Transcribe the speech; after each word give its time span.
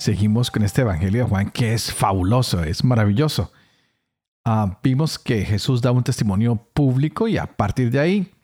Seguimos 0.00 0.50
con 0.50 0.62
este 0.62 0.80
Evangelio 0.80 1.24
de 1.24 1.28
Juan 1.28 1.50
que 1.50 1.74
es 1.74 1.92
fabuloso, 1.92 2.64
es 2.64 2.82
maravilloso. 2.84 3.52
Ah, 4.46 4.80
vimos 4.82 5.18
que 5.18 5.44
Jesús 5.44 5.82
da 5.82 5.92
un 5.92 6.02
testimonio 6.02 6.56
público 6.72 7.28
y 7.28 7.36
a 7.36 7.44
partir 7.44 7.90
de 7.90 8.00
ahí, 8.00 8.34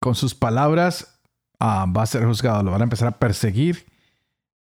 con 0.00 0.14
sus 0.14 0.34
palabras, 0.34 1.20
ah, 1.60 1.84
va 1.94 2.04
a 2.04 2.06
ser 2.06 2.24
juzgado, 2.24 2.62
lo 2.62 2.70
van 2.70 2.80
a 2.80 2.84
empezar 2.84 3.08
a 3.08 3.18
perseguir 3.18 3.84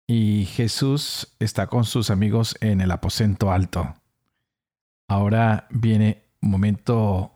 y 0.06 0.44
Jesús 0.44 1.34
está 1.40 1.66
con 1.66 1.84
sus 1.84 2.08
amigos 2.08 2.56
en 2.60 2.80
el 2.80 2.92
aposento 2.92 3.50
alto. 3.50 3.92
Ahora 5.08 5.66
viene 5.70 6.22
un 6.40 6.52
momento 6.52 7.34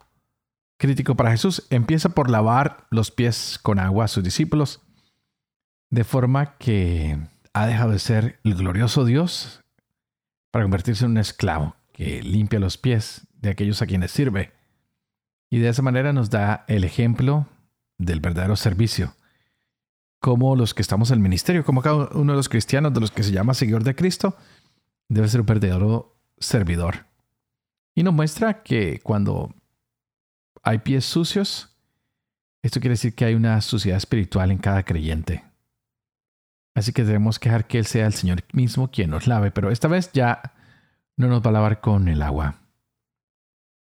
crítico 0.78 1.16
para 1.16 1.32
Jesús. 1.32 1.66
Empieza 1.70 2.10
por 2.10 2.30
lavar 2.30 2.86
los 2.90 3.10
pies 3.10 3.58
con 3.60 3.80
agua 3.80 4.04
a 4.04 4.08
sus 4.08 4.22
discípulos, 4.22 4.80
de 5.90 6.04
forma 6.04 6.56
que 6.58 7.18
ha 7.56 7.66
dejado 7.66 7.92
de 7.92 7.98
ser 7.98 8.38
el 8.44 8.54
glorioso 8.54 9.06
Dios 9.06 9.64
para 10.50 10.66
convertirse 10.66 11.06
en 11.06 11.12
un 11.12 11.16
esclavo 11.16 11.74
que 11.94 12.22
limpia 12.22 12.60
los 12.60 12.76
pies 12.76 13.26
de 13.32 13.48
aquellos 13.48 13.80
a 13.80 13.86
quienes 13.86 14.10
sirve. 14.10 14.52
Y 15.48 15.60
de 15.60 15.70
esa 15.70 15.80
manera 15.80 16.12
nos 16.12 16.28
da 16.28 16.66
el 16.68 16.84
ejemplo 16.84 17.46
del 17.96 18.20
verdadero 18.20 18.56
servicio 18.56 19.14
como 20.20 20.54
los 20.54 20.74
que 20.74 20.82
estamos 20.82 21.10
en 21.10 21.14
el 21.14 21.22
ministerio, 21.22 21.64
como 21.64 21.80
cada 21.80 22.08
uno 22.12 22.32
de 22.32 22.36
los 22.36 22.50
cristianos, 22.50 22.92
de 22.92 23.00
los 23.00 23.10
que 23.10 23.22
se 23.22 23.32
llama 23.32 23.54
seguidor 23.54 23.84
de 23.84 23.94
Cristo, 23.94 24.36
debe 25.08 25.28
ser 25.28 25.40
un 25.40 25.46
verdadero 25.46 26.14
servidor. 26.36 27.06
Y 27.94 28.02
nos 28.02 28.12
muestra 28.12 28.62
que 28.62 29.00
cuando 29.02 29.54
hay 30.62 30.80
pies 30.80 31.06
sucios, 31.06 31.74
esto 32.60 32.80
quiere 32.80 32.94
decir 32.94 33.14
que 33.14 33.24
hay 33.24 33.34
una 33.34 33.62
suciedad 33.62 33.96
espiritual 33.96 34.50
en 34.50 34.58
cada 34.58 34.82
creyente. 34.82 35.45
Así 36.76 36.92
que 36.92 37.04
debemos 37.04 37.40
dejar 37.40 37.66
que 37.66 37.78
Él 37.78 37.86
sea 37.86 38.06
el 38.06 38.12
Señor 38.12 38.44
mismo 38.52 38.90
quien 38.90 39.08
nos 39.08 39.26
lave, 39.26 39.50
pero 39.50 39.70
esta 39.70 39.88
vez 39.88 40.12
ya 40.12 40.52
no 41.16 41.26
nos 41.26 41.40
va 41.40 41.48
a 41.48 41.52
lavar 41.54 41.80
con 41.80 42.06
el 42.06 42.20
agua. 42.20 42.56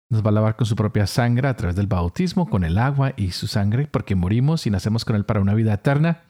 Nos 0.09 0.23
va 0.23 0.29
a 0.29 0.33
lavar 0.33 0.55
con 0.55 0.67
su 0.67 0.75
propia 0.75 1.07
sangre 1.07 1.47
a 1.47 1.55
través 1.55 1.75
del 1.75 1.87
bautismo, 1.87 2.47
con 2.47 2.63
el 2.63 2.77
agua 2.77 3.13
y 3.17 3.31
su 3.31 3.47
sangre, 3.47 3.87
porque 3.87 4.13
morimos 4.13 4.67
y 4.67 4.69
nacemos 4.69 5.05
con 5.05 5.15
Él 5.15 5.25
para 5.25 5.41
una 5.41 5.55
vida 5.55 5.73
eterna. 5.73 6.21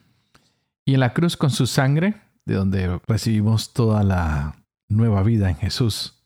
Y 0.85 0.93
en 0.93 1.01
la 1.01 1.13
cruz 1.13 1.35
con 1.35 1.51
su 1.51 1.67
sangre, 1.67 2.21
de 2.45 2.55
donde 2.55 3.01
recibimos 3.05 3.73
toda 3.73 4.03
la 4.03 4.55
nueva 4.87 5.23
vida 5.23 5.49
en 5.49 5.57
Jesús. 5.57 6.23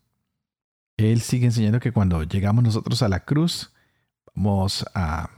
Él 0.98 1.22
sigue 1.22 1.48
enseñando 1.48 1.80
que 1.80 1.94
cuando 1.94 2.22
llegamos 2.22 2.64
nosotros 2.64 3.02
a 3.02 3.10
la 3.10 3.22
cruz, 3.22 3.74
vamos 4.36 4.86
a 4.94 5.32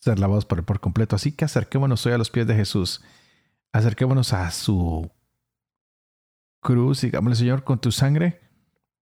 ser 0.00 0.18
lavados 0.18 0.44
por, 0.44 0.62
por 0.66 0.80
completo. 0.80 1.16
Así 1.16 1.32
que 1.32 1.46
acerquémonos 1.46 2.04
hoy 2.04 2.12
a 2.12 2.18
los 2.18 2.28
pies 2.28 2.46
de 2.46 2.56
Jesús. 2.56 3.00
Acerquémonos 3.72 4.32
a 4.32 4.50
su 4.50 5.10
cruz. 6.60 7.00
Digámosle, 7.00 7.36
Señor, 7.36 7.64
con 7.64 7.80
tu 7.80 7.90
sangre, 7.92 8.40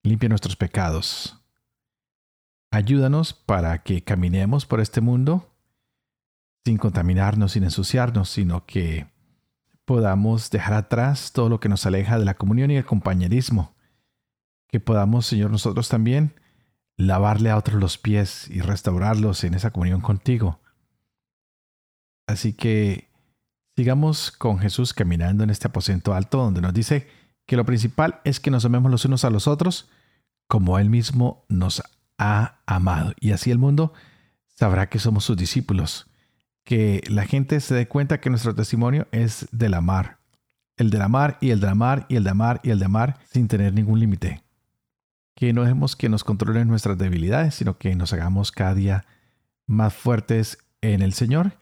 limpia 0.03 0.29
nuestros 0.29 0.55
pecados. 0.55 1.39
Ayúdanos 2.71 3.33
para 3.33 3.81
que 3.83 4.03
caminemos 4.03 4.65
por 4.65 4.79
este 4.79 5.01
mundo 5.01 5.55
sin 6.65 6.77
contaminarnos, 6.77 7.53
sin 7.53 7.63
ensuciarnos, 7.63 8.29
sino 8.29 8.65
que 8.65 9.07
podamos 9.85 10.51
dejar 10.51 10.75
atrás 10.75 11.31
todo 11.33 11.49
lo 11.49 11.59
que 11.59 11.69
nos 11.69 11.85
aleja 11.87 12.19
de 12.19 12.25
la 12.25 12.35
comunión 12.35 12.69
y 12.69 12.77
el 12.77 12.85
compañerismo. 12.85 13.75
Que 14.67 14.79
podamos, 14.79 15.25
Señor, 15.25 15.49
nosotros 15.49 15.89
también 15.89 16.35
lavarle 16.95 17.49
a 17.49 17.57
otros 17.57 17.81
los 17.81 17.97
pies 17.97 18.47
y 18.51 18.61
restaurarlos 18.61 19.43
en 19.43 19.55
esa 19.55 19.71
comunión 19.71 20.01
contigo. 20.01 20.59
Así 22.27 22.53
que 22.53 23.08
sigamos 23.79 24.31
con 24.31 24.59
Jesús 24.59 24.93
caminando 24.93 25.45
en 25.45 25.49
este 25.49 25.69
aposento 25.69 26.13
alto 26.13 26.39
donde 26.39 26.59
nos 26.59 26.73
dice 26.73 27.07
que 27.45 27.55
lo 27.55 27.63
principal 27.63 28.19
es 28.25 28.41
que 28.41 28.51
nos 28.51 28.65
amemos 28.65 28.91
los 28.91 29.05
unos 29.05 29.23
a 29.23 29.29
los 29.29 29.47
otros 29.47 29.87
como 30.49 30.79
Él 30.79 30.89
mismo 30.89 31.45
nos 31.47 31.81
ha 32.17 32.59
amado. 32.65 33.13
Y 33.21 33.31
así 33.31 33.51
el 33.51 33.57
mundo 33.57 33.93
sabrá 34.53 34.89
que 34.89 34.99
somos 34.99 35.23
sus 35.23 35.37
discípulos. 35.37 36.07
Que 36.65 37.01
la 37.07 37.23
gente 37.23 37.61
se 37.61 37.73
dé 37.73 37.87
cuenta 37.87 38.19
que 38.19 38.29
nuestro 38.29 38.53
testimonio 38.53 39.07
es 39.13 39.47
del 39.53 39.73
amar. 39.73 40.17
El 40.75 40.89
del 40.89 41.01
amar 41.01 41.37
y 41.39 41.51
el 41.51 41.61
del 41.61 41.69
amar 41.69 42.05
y 42.09 42.17
el 42.17 42.25
de 42.25 42.31
amar 42.31 42.59
y 42.63 42.71
el 42.71 42.79
de 42.79 42.85
amar 42.85 43.17
sin 43.31 43.47
tener 43.47 43.73
ningún 43.73 44.01
límite. 44.01 44.43
Que 45.37 45.53
no 45.53 45.61
dejemos 45.61 45.95
que 45.95 46.09
nos 46.09 46.25
controlen 46.25 46.67
nuestras 46.67 46.97
debilidades, 46.97 47.55
sino 47.55 47.77
que 47.77 47.95
nos 47.95 48.11
hagamos 48.11 48.51
cada 48.51 48.73
día 48.73 49.05
más 49.67 49.93
fuertes 49.93 50.57
en 50.81 51.01
el 51.01 51.13
Señor, 51.13 51.53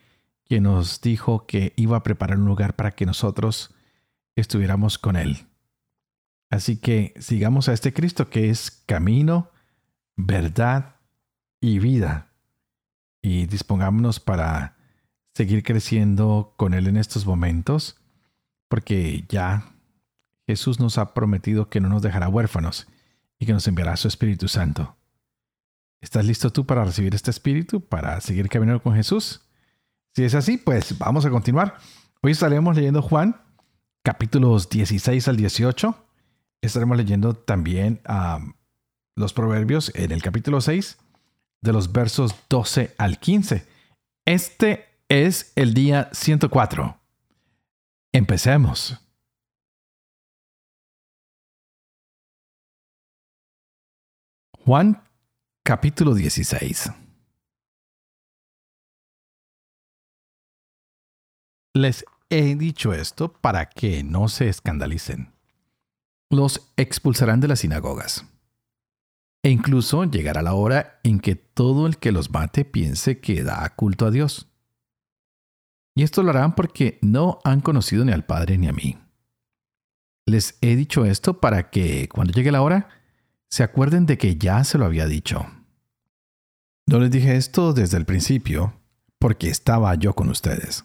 quien 0.48 0.64
nos 0.64 1.02
dijo 1.02 1.46
que 1.46 1.74
iba 1.76 1.98
a 1.98 2.04
preparar 2.04 2.38
un 2.38 2.46
lugar 2.46 2.76
para 2.76 2.92
que 2.92 3.06
nosotros 3.06 3.76
estuviéramos 4.36 4.98
con 4.98 5.16
Él. 5.16 5.48
Así 6.50 6.78
que 6.78 7.14
sigamos 7.20 7.68
a 7.68 7.74
este 7.74 7.94
Cristo 7.94 8.30
que 8.30 8.50
es 8.50 8.72
camino, 8.86 9.52
verdad 10.16 10.96
y 11.60 11.80
vida. 11.80 12.32
Y 13.22 13.48
dispongámonos 13.48 14.20
para 14.20 14.78
seguir 15.34 15.64
creciendo 15.64 16.54
con 16.58 16.74
Él 16.74 16.88
en 16.88 16.98
estos 16.98 17.26
momentos, 17.26 18.00
porque 18.70 19.26
ya 19.28 19.76
Jesús 20.48 20.80
nos 20.80 20.98
ha 20.98 21.14
prometido 21.14 21.70
que 21.70 21.82
no 21.82 21.90
nos 21.90 22.02
dejará 22.02 22.30
huérfanos 22.30 22.88
y 23.38 23.46
que 23.46 23.54
nos 23.54 23.68
enviará 23.68 23.98
su 23.98 24.08
Espíritu 24.08 24.48
Santo. 24.48 24.96
¿Estás 26.00 26.26
listo 26.26 26.52
tú 26.52 26.66
para 26.66 26.86
recibir 26.86 27.14
este 27.16 27.32
Espíritu, 27.32 27.82
para 27.82 28.22
seguir 28.22 28.48
caminando 28.50 28.82
con 28.82 28.96
Jesús? 28.96 29.47
Si 30.18 30.24
es 30.24 30.34
así, 30.34 30.58
pues 30.58 30.98
vamos 30.98 31.28
a 31.28 31.30
continuar. 31.30 31.78
Hoy 32.24 32.32
estaremos 32.32 32.76
leyendo 32.76 33.04
Juan, 33.04 33.40
capítulos 34.02 34.68
16 34.68 35.28
al 35.28 35.38
18. 35.38 35.96
Estaremos 36.60 36.98
leyendo 36.98 37.36
también 37.36 38.02
a 38.04 38.40
los 39.16 39.32
proverbios 39.34 39.92
en 39.94 40.12
el 40.12 40.24
capítulo 40.24 40.60
6, 40.60 40.98
de 41.62 41.72
los 41.72 41.92
versos 41.92 42.34
12 42.50 42.96
al 42.98 43.20
15. 43.20 43.68
Este 44.26 44.88
es 45.08 45.54
el 45.56 45.76
día 45.76 46.10
104. 46.14 47.00
Empecemos. 48.12 49.00
Juan 54.66 55.04
capítulo 55.64 56.16
16. 56.16 56.90
Les 61.78 62.06
he 62.32 62.56
dicho 62.56 62.92
esto 62.92 63.34
para 63.34 63.70
que 63.70 64.04
no 64.04 64.30
se 64.30 64.50
escandalicen. 64.50 65.32
Los 66.32 66.74
expulsarán 66.76 67.40
de 67.40 67.50
las 67.50 67.60
sinagogas 67.60 68.26
e 69.44 69.52
incluso 69.52 70.04
llegará 70.06 70.42
la 70.42 70.56
hora 70.56 71.00
en 71.04 71.20
que 71.20 71.36
todo 71.36 71.86
el 71.86 72.00
que 72.00 72.12
los 72.12 72.32
mate 72.32 72.66
piense 72.66 73.20
que 73.20 73.44
da 73.44 73.70
culto 73.76 74.08
a 74.08 74.12
Dios. 74.12 74.52
Y 75.96 76.02
esto 76.02 76.24
lo 76.24 76.32
harán 76.32 76.56
porque 76.56 76.98
no 77.04 77.38
han 77.44 77.62
conocido 77.62 78.04
ni 78.04 78.12
al 78.12 78.26
Padre 78.26 78.58
ni 78.58 78.68
a 78.68 78.74
mí. 78.74 78.98
Les 80.26 80.58
he 80.62 80.76
dicho 80.76 81.06
esto 81.06 81.40
para 81.40 81.70
que, 81.70 82.10
cuando 82.10 82.34
llegue 82.34 82.52
la 82.52 82.64
hora, 82.64 82.90
se 83.50 83.62
acuerden 83.62 84.08
de 84.08 84.18
que 84.18 84.36
ya 84.36 84.64
se 84.64 84.80
lo 84.80 84.86
había 84.86 85.06
dicho. 85.06 85.46
No 86.88 87.00
les 87.00 87.12
dije 87.12 87.36
esto 87.36 87.72
desde 87.72 87.98
el 87.98 88.06
principio, 88.06 88.74
porque 89.20 89.50
estaba 89.50 89.94
yo 89.94 90.16
con 90.16 90.30
ustedes. 90.30 90.84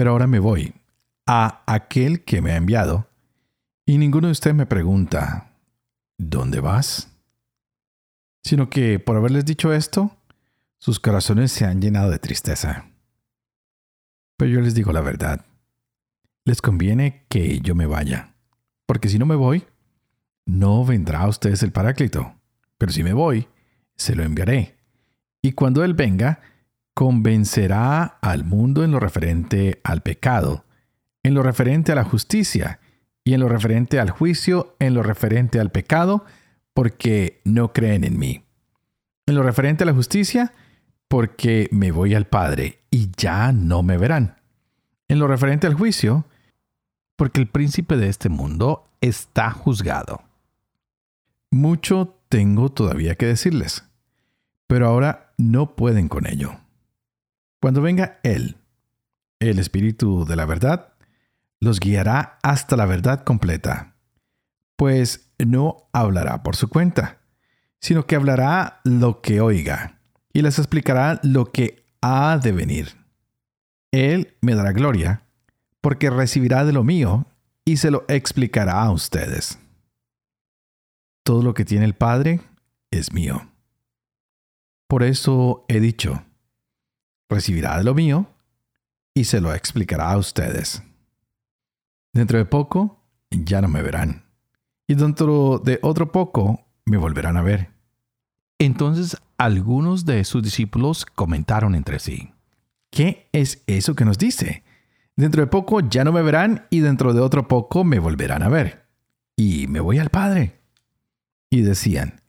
Pero 0.00 0.12
ahora 0.12 0.26
me 0.26 0.38
voy 0.38 0.72
a 1.26 1.62
aquel 1.66 2.24
que 2.24 2.40
me 2.40 2.52
ha 2.52 2.56
enviado, 2.56 3.10
y 3.84 3.98
ninguno 3.98 4.28
de 4.28 4.32
ustedes 4.32 4.56
me 4.56 4.64
pregunta, 4.64 5.52
¿dónde 6.16 6.60
vas? 6.60 7.10
sino 8.42 8.70
que 8.70 8.98
por 8.98 9.18
haberles 9.18 9.44
dicho 9.44 9.74
esto, 9.74 10.16
sus 10.78 11.00
corazones 11.00 11.52
se 11.52 11.66
han 11.66 11.82
llenado 11.82 12.10
de 12.10 12.18
tristeza. 12.18 12.86
Pero 14.38 14.52
yo 14.52 14.62
les 14.62 14.74
digo 14.74 14.90
la 14.90 15.02
verdad, 15.02 15.44
les 16.46 16.62
conviene 16.62 17.26
que 17.28 17.60
yo 17.60 17.74
me 17.74 17.84
vaya, 17.84 18.32
porque 18.86 19.10
si 19.10 19.18
no 19.18 19.26
me 19.26 19.36
voy, 19.36 19.66
no 20.46 20.82
vendrá 20.82 21.20
a 21.20 21.28
ustedes 21.28 21.62
el 21.62 21.72
Paráclito, 21.72 22.36
pero 22.78 22.90
si 22.90 23.02
me 23.02 23.12
voy, 23.12 23.48
se 23.96 24.14
lo 24.16 24.22
enviaré. 24.22 24.78
Y 25.42 25.52
cuando 25.52 25.84
Él 25.84 25.92
venga, 25.92 26.40
convencerá 26.94 28.18
al 28.20 28.44
mundo 28.44 28.84
en 28.84 28.92
lo 28.92 29.00
referente 29.00 29.80
al 29.84 30.02
pecado, 30.02 30.64
en 31.22 31.34
lo 31.34 31.42
referente 31.42 31.92
a 31.92 31.94
la 31.94 32.04
justicia, 32.04 32.80
y 33.24 33.34
en 33.34 33.40
lo 33.40 33.48
referente 33.48 34.00
al 34.00 34.10
juicio, 34.10 34.76
en 34.78 34.94
lo 34.94 35.02
referente 35.02 35.60
al 35.60 35.70
pecado, 35.70 36.24
porque 36.74 37.40
no 37.44 37.72
creen 37.72 38.04
en 38.04 38.18
mí. 38.18 38.44
En 39.26 39.34
lo 39.34 39.42
referente 39.42 39.84
a 39.84 39.86
la 39.86 39.92
justicia, 39.92 40.52
porque 41.08 41.68
me 41.70 41.92
voy 41.92 42.14
al 42.14 42.26
Padre 42.26 42.80
y 42.90 43.10
ya 43.16 43.52
no 43.52 43.82
me 43.82 43.98
verán. 43.98 44.36
En 45.08 45.18
lo 45.18 45.26
referente 45.26 45.66
al 45.66 45.74
juicio, 45.74 46.26
porque 47.16 47.40
el 47.40 47.48
príncipe 47.48 47.96
de 47.96 48.08
este 48.08 48.28
mundo 48.28 48.88
está 49.00 49.50
juzgado. 49.50 50.22
Mucho 51.50 52.16
tengo 52.28 52.70
todavía 52.70 53.16
que 53.16 53.26
decirles, 53.26 53.84
pero 54.66 54.86
ahora 54.86 55.32
no 55.36 55.74
pueden 55.74 56.08
con 56.08 56.26
ello. 56.26 56.58
Cuando 57.60 57.82
venga 57.82 58.20
Él, 58.22 58.56
el 59.38 59.58
Espíritu 59.58 60.24
de 60.24 60.36
la 60.36 60.46
verdad, 60.46 60.94
los 61.60 61.78
guiará 61.78 62.38
hasta 62.42 62.76
la 62.76 62.86
verdad 62.86 63.22
completa, 63.22 63.96
pues 64.76 65.30
no 65.38 65.88
hablará 65.92 66.42
por 66.42 66.56
su 66.56 66.68
cuenta, 66.68 67.20
sino 67.80 68.06
que 68.06 68.16
hablará 68.16 68.80
lo 68.84 69.20
que 69.20 69.40
oiga 69.40 70.00
y 70.32 70.42
les 70.42 70.58
explicará 70.58 71.20
lo 71.22 71.52
que 71.52 71.84
ha 72.00 72.38
de 72.38 72.52
venir. 72.52 72.96
Él 73.92 74.36
me 74.40 74.54
dará 74.54 74.72
gloria, 74.72 75.22
porque 75.80 76.10
recibirá 76.10 76.64
de 76.64 76.72
lo 76.72 76.84
mío 76.84 77.26
y 77.64 77.76
se 77.78 77.90
lo 77.90 78.04
explicará 78.08 78.82
a 78.82 78.90
ustedes. 78.90 79.58
Todo 81.24 81.42
lo 81.42 81.54
que 81.54 81.64
tiene 81.64 81.84
el 81.84 81.94
Padre 81.94 82.40
es 82.90 83.12
mío. 83.12 83.50
Por 84.86 85.02
eso 85.02 85.64
he 85.68 85.80
dicho, 85.80 86.24
recibirá 87.30 87.78
de 87.78 87.84
lo 87.84 87.94
mío 87.94 88.26
y 89.14 89.24
se 89.24 89.40
lo 89.40 89.54
explicará 89.54 90.10
a 90.10 90.18
ustedes. 90.18 90.82
Dentro 92.12 92.38
de 92.38 92.44
poco 92.44 93.00
ya 93.30 93.62
no 93.62 93.68
me 93.68 93.82
verán, 93.82 94.24
y 94.86 94.94
dentro 94.94 95.58
de 95.58 95.78
otro 95.82 96.10
poco 96.10 96.66
me 96.84 96.96
volverán 96.96 97.36
a 97.36 97.42
ver. 97.42 97.70
Entonces 98.58 99.16
algunos 99.38 100.04
de 100.04 100.24
sus 100.24 100.42
discípulos 100.42 101.06
comentaron 101.06 101.74
entre 101.74 101.98
sí, 101.98 102.32
¿qué 102.90 103.28
es 103.32 103.62
eso 103.66 103.94
que 103.94 104.04
nos 104.04 104.18
dice? 104.18 104.64
Dentro 105.16 105.42
de 105.42 105.46
poco 105.46 105.80
ya 105.80 106.02
no 106.02 106.12
me 106.12 106.22
verán 106.22 106.66
y 106.70 106.80
dentro 106.80 107.12
de 107.14 107.20
otro 107.20 107.46
poco 107.46 107.84
me 107.84 107.98
volverán 107.98 108.42
a 108.42 108.48
ver. 108.48 108.86
Y 109.36 109.66
me 109.68 109.80
voy 109.80 109.98
al 109.98 110.10
Padre. 110.10 110.60
Y 111.50 111.62
decían, 111.62 112.20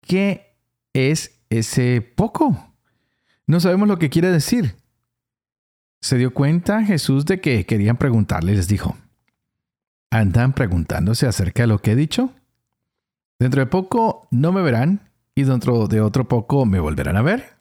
¿qué 0.00 0.56
es 0.92 1.40
ese 1.50 2.00
poco? 2.00 2.73
No 3.46 3.60
sabemos 3.60 3.88
lo 3.88 3.98
que 3.98 4.10
quiere 4.10 4.30
decir. 4.30 4.76
Se 6.00 6.16
dio 6.16 6.32
cuenta 6.32 6.84
Jesús 6.84 7.26
de 7.26 7.40
que 7.40 7.66
querían 7.66 7.96
preguntarle 7.96 8.52
y 8.52 8.56
les 8.56 8.68
dijo, 8.68 8.96
¿andan 10.10 10.52
preguntándose 10.52 11.26
acerca 11.26 11.62
de 11.62 11.66
lo 11.66 11.78
que 11.78 11.92
he 11.92 11.96
dicho? 11.96 12.30
Dentro 13.38 13.60
de 13.60 13.66
poco 13.66 14.28
no 14.30 14.52
me 14.52 14.62
verán 14.62 15.10
y 15.34 15.44
dentro 15.44 15.86
de 15.88 16.00
otro 16.00 16.28
poco 16.28 16.66
me 16.66 16.80
volverán 16.80 17.16
a 17.16 17.22
ver. 17.22 17.54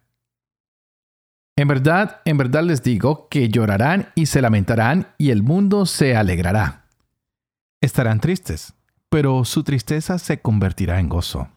En 1.56 1.68
verdad, 1.68 2.22
en 2.26 2.38
verdad 2.38 2.64
les 2.64 2.82
digo 2.82 3.28
que 3.30 3.50
llorarán 3.50 4.10
y 4.16 4.26
se 4.26 4.42
lamentarán 4.42 5.08
y 5.18 5.30
el 5.30 5.44
mundo 5.44 5.86
se 5.86 6.16
alegrará. 6.16 6.86
Estarán 7.82 8.20
tristes, 8.20 8.74
pero 9.10 9.46
su 9.46 9.64
tristeza 9.64 10.18
se 10.18 10.42
convertirá 10.42 11.00
en 11.00 11.10
gozo. 11.10 11.50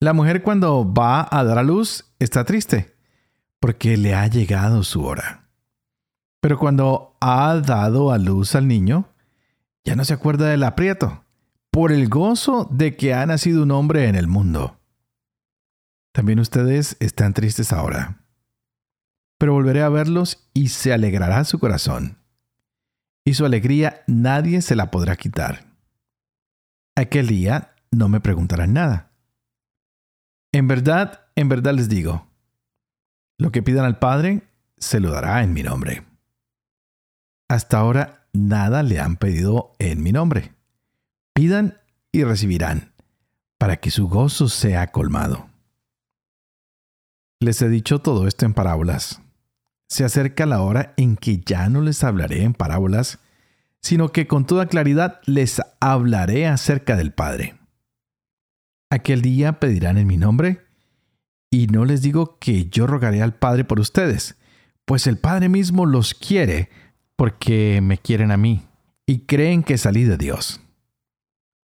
La 0.00 0.14
mujer 0.14 0.42
cuando 0.42 0.90
va 0.92 1.28
a 1.30 1.44
dar 1.44 1.58
a 1.58 1.62
luz 1.62 2.06
está 2.18 2.44
triste, 2.44 2.94
porque 3.60 3.96
le 3.96 4.14
ha 4.14 4.26
llegado 4.26 4.82
su 4.82 5.04
hora. 5.04 5.48
Pero 6.40 6.58
cuando 6.58 7.16
ha 7.20 7.54
dado 7.56 8.10
a 8.10 8.18
luz 8.18 8.54
al 8.54 8.66
niño, 8.66 9.08
ya 9.84 9.94
no 9.94 10.04
se 10.04 10.14
acuerda 10.14 10.48
del 10.48 10.64
aprieto, 10.64 11.24
por 11.70 11.92
el 11.92 12.08
gozo 12.08 12.68
de 12.70 12.96
que 12.96 13.14
ha 13.14 13.24
nacido 13.26 13.62
un 13.62 13.70
hombre 13.70 14.08
en 14.08 14.16
el 14.16 14.26
mundo. 14.26 14.80
También 16.12 16.40
ustedes 16.40 16.96
están 17.00 17.34
tristes 17.34 17.72
ahora. 17.72 18.24
Pero 19.38 19.52
volveré 19.52 19.82
a 19.82 19.88
verlos 19.88 20.48
y 20.52 20.68
se 20.68 20.92
alegrará 20.92 21.44
su 21.44 21.58
corazón. 21.58 22.18
Y 23.24 23.34
su 23.34 23.44
alegría 23.44 24.02
nadie 24.06 24.62
se 24.62 24.74
la 24.74 24.90
podrá 24.90 25.16
quitar. 25.16 25.66
Aquel 26.96 27.28
día 27.28 27.74
no 27.90 28.08
me 28.08 28.20
preguntarán 28.20 28.72
nada. 28.72 29.12
En 30.52 30.66
verdad, 30.66 31.26
en 31.36 31.48
verdad 31.48 31.74
les 31.74 31.88
digo, 31.88 32.29
lo 33.40 33.50
que 33.52 33.62
pidan 33.62 33.86
al 33.86 33.98
Padre, 33.98 34.42
se 34.76 35.00
lo 35.00 35.10
dará 35.10 35.42
en 35.42 35.52
mi 35.52 35.62
nombre. 35.62 36.04
Hasta 37.48 37.78
ahora 37.78 38.28
nada 38.32 38.82
le 38.82 39.00
han 39.00 39.16
pedido 39.16 39.72
en 39.78 40.02
mi 40.02 40.12
nombre. 40.12 40.54
Pidan 41.34 41.78
y 42.12 42.22
recibirán, 42.22 42.92
para 43.58 43.78
que 43.78 43.90
su 43.90 44.08
gozo 44.08 44.48
sea 44.48 44.88
colmado. 44.88 45.48
Les 47.40 47.62
he 47.62 47.70
dicho 47.70 48.00
todo 48.00 48.28
esto 48.28 48.44
en 48.44 48.52
parábolas. 48.52 49.22
Se 49.88 50.04
acerca 50.04 50.44
la 50.44 50.60
hora 50.60 50.92
en 50.98 51.16
que 51.16 51.38
ya 51.38 51.68
no 51.70 51.80
les 51.80 52.04
hablaré 52.04 52.42
en 52.42 52.52
parábolas, 52.52 53.20
sino 53.80 54.10
que 54.10 54.26
con 54.26 54.44
toda 54.44 54.66
claridad 54.66 55.20
les 55.24 55.62
hablaré 55.80 56.46
acerca 56.46 56.94
del 56.94 57.12
Padre. 57.12 57.58
Aquel 58.90 59.22
día 59.22 59.58
pedirán 59.58 59.96
en 59.96 60.06
mi 60.06 60.18
nombre, 60.18 60.66
y 61.50 61.66
no 61.66 61.84
les 61.84 62.00
digo 62.00 62.38
que 62.38 62.70
yo 62.70 62.86
rogaré 62.86 63.22
al 63.22 63.34
Padre 63.34 63.64
por 63.64 63.80
ustedes, 63.80 64.36
pues 64.84 65.06
el 65.06 65.18
Padre 65.18 65.48
mismo 65.48 65.84
los 65.84 66.14
quiere 66.14 66.70
porque 67.16 67.80
me 67.82 67.98
quieren 67.98 68.30
a 68.30 68.36
mí 68.36 68.66
y 69.06 69.26
creen 69.26 69.62
que 69.62 69.76
salí 69.76 70.04
de 70.04 70.16
Dios. 70.16 70.60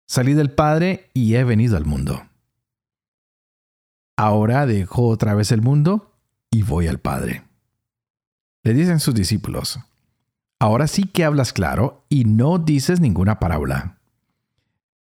Salí 0.06 0.34
del 0.34 0.50
Padre 0.50 1.10
y 1.14 1.34
he 1.34 1.44
venido 1.44 1.76
al 1.76 1.86
mundo. 1.86 2.22
Ahora 4.16 4.66
dejo 4.66 5.08
otra 5.08 5.34
vez 5.34 5.50
el 5.52 5.62
mundo 5.62 6.14
y 6.50 6.62
voy 6.62 6.86
al 6.86 7.00
Padre. 7.00 7.44
Le 8.62 8.74
dicen 8.74 9.00
sus 9.00 9.14
discípulos, 9.14 9.80
ahora 10.60 10.86
sí 10.86 11.04
que 11.04 11.24
hablas 11.24 11.52
claro 11.52 12.04
y 12.08 12.24
no 12.24 12.58
dices 12.58 13.00
ninguna 13.00 13.40
parábola. 13.40 13.98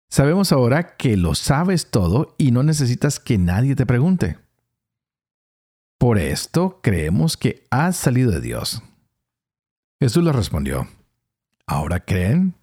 Sabemos 0.08 0.52
ahora 0.52 0.96
que 0.96 1.16
lo 1.16 1.34
sabes 1.34 1.90
todo 1.90 2.34
y 2.38 2.50
no 2.50 2.62
necesitas 2.62 3.20
que 3.20 3.38
nadie 3.38 3.76
te 3.76 3.86
pregunte. 3.86 4.38
Por 6.00 6.16
esto 6.16 6.80
creemos 6.82 7.36
que 7.36 7.66
has 7.68 7.94
salido 7.94 8.30
de 8.30 8.40
Dios. 8.40 8.82
Jesús 10.00 10.24
le 10.24 10.32
respondió, 10.32 10.88
¿ahora 11.66 12.00
creen? 12.00 12.54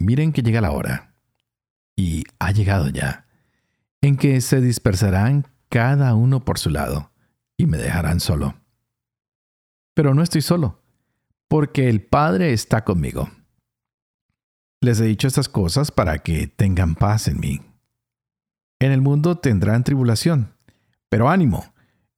Miren 0.00 0.32
que 0.32 0.42
llega 0.42 0.60
la 0.60 0.72
hora. 0.72 1.14
Y 1.94 2.24
ha 2.40 2.50
llegado 2.50 2.88
ya 2.88 3.28
en 4.00 4.16
que 4.16 4.40
se 4.40 4.60
dispersarán 4.60 5.46
cada 5.68 6.16
uno 6.16 6.44
por 6.44 6.58
su 6.58 6.70
lado 6.70 7.12
y 7.56 7.66
me 7.66 7.78
dejarán 7.78 8.18
solo. 8.18 8.56
Pero 9.94 10.12
no 10.12 10.20
estoy 10.20 10.42
solo, 10.42 10.82
porque 11.46 11.88
el 11.88 12.02
Padre 12.02 12.52
está 12.52 12.82
conmigo. 12.82 13.30
Les 14.80 14.98
he 14.98 15.04
dicho 15.04 15.28
estas 15.28 15.48
cosas 15.48 15.92
para 15.92 16.18
que 16.18 16.48
tengan 16.48 16.96
paz 16.96 17.28
en 17.28 17.38
mí. 17.38 17.60
En 18.80 18.90
el 18.90 19.02
mundo 19.02 19.38
tendrán 19.38 19.84
tribulación, 19.84 20.52
pero 21.08 21.30
ánimo, 21.30 21.73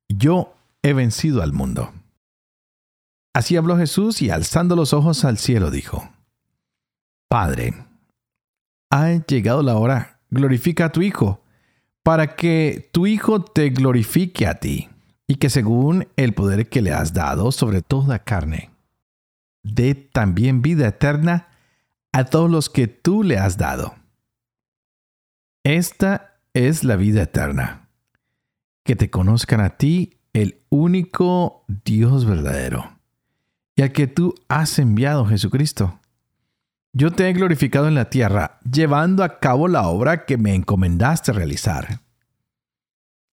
yo 0.08 0.54
he 0.82 0.92
vencido 0.92 1.42
al 1.42 1.52
mundo. 1.52 1.92
Así 3.34 3.56
habló 3.56 3.76
Jesús 3.76 4.22
y 4.22 4.30
alzando 4.30 4.76
los 4.76 4.92
ojos 4.92 5.24
al 5.24 5.38
cielo 5.38 5.70
dijo, 5.70 6.08
Padre, 7.28 7.74
ha 8.90 9.10
llegado 9.26 9.62
la 9.62 9.76
hora, 9.76 10.20
glorifica 10.30 10.86
a 10.86 10.92
tu 10.92 11.02
Hijo 11.02 11.42
para 12.02 12.36
que 12.36 12.88
tu 12.92 13.06
Hijo 13.06 13.42
te 13.42 13.70
glorifique 13.70 14.46
a 14.46 14.60
ti, 14.60 14.88
y 15.26 15.36
que 15.36 15.50
según 15.50 16.06
el 16.16 16.34
poder 16.34 16.68
que 16.68 16.80
le 16.80 16.92
has 16.92 17.12
dado 17.12 17.50
sobre 17.50 17.82
toda 17.82 18.20
carne, 18.20 18.70
dé 19.64 19.94
también 19.94 20.62
vida 20.62 20.86
eterna 20.86 21.48
a 22.12 22.24
todos 22.26 22.50
los 22.50 22.70
que 22.70 22.86
tú 22.86 23.22
le 23.24 23.38
has 23.38 23.58
dado. 23.58 23.96
Esta 25.64 26.38
es 26.54 26.84
la 26.84 26.94
vida 26.94 27.22
eterna, 27.22 27.85
que 28.86 28.96
te 28.96 29.10
conozcan 29.10 29.60
a 29.60 29.76
ti, 29.76 30.18
el 30.32 30.62
único 30.70 31.64
Dios 31.84 32.24
verdadero, 32.24 32.98
y 33.74 33.82
al 33.82 33.92
que 33.92 34.06
tú 34.06 34.34
has 34.48 34.78
enviado 34.78 35.26
Jesucristo 35.26 36.00
yo 36.98 37.10
te 37.10 37.28
he 37.28 37.34
glorificado 37.34 37.88
en 37.88 37.94
la 37.94 38.08
tierra, 38.08 38.58
llevando 38.60 39.22
a 39.22 39.38
cabo 39.38 39.68
la 39.68 39.86
obra 39.86 40.24
que 40.24 40.38
me 40.38 40.54
encomendaste 40.54 41.30
realizar. 41.30 42.00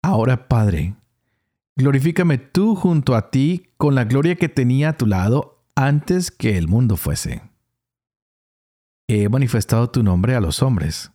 Ahora, 0.03 0.47
Padre, 0.47 0.93
glorifícame 1.75 2.37
tú 2.37 2.75
junto 2.75 3.15
a 3.15 3.31
ti 3.31 3.71
con 3.77 3.95
la 3.95 4.03
gloria 4.03 4.35
que 4.35 4.47
tenía 4.47 4.89
a 4.89 4.97
tu 4.97 5.07
lado 5.07 5.65
antes 5.73 6.29
que 6.29 6.55
el 6.55 6.67
mundo 6.67 6.97
fuese. 6.97 7.41
He 9.07 9.27
manifestado 9.27 9.89
tu 9.89 10.03
nombre 10.03 10.35
a 10.35 10.39
los 10.39 10.61
hombres, 10.61 11.11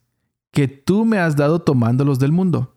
que 0.51 0.67
tú 0.67 1.05
me 1.05 1.19
has 1.19 1.37
dado 1.37 1.61
tomándolos 1.61 2.19
del 2.19 2.33
mundo. 2.33 2.77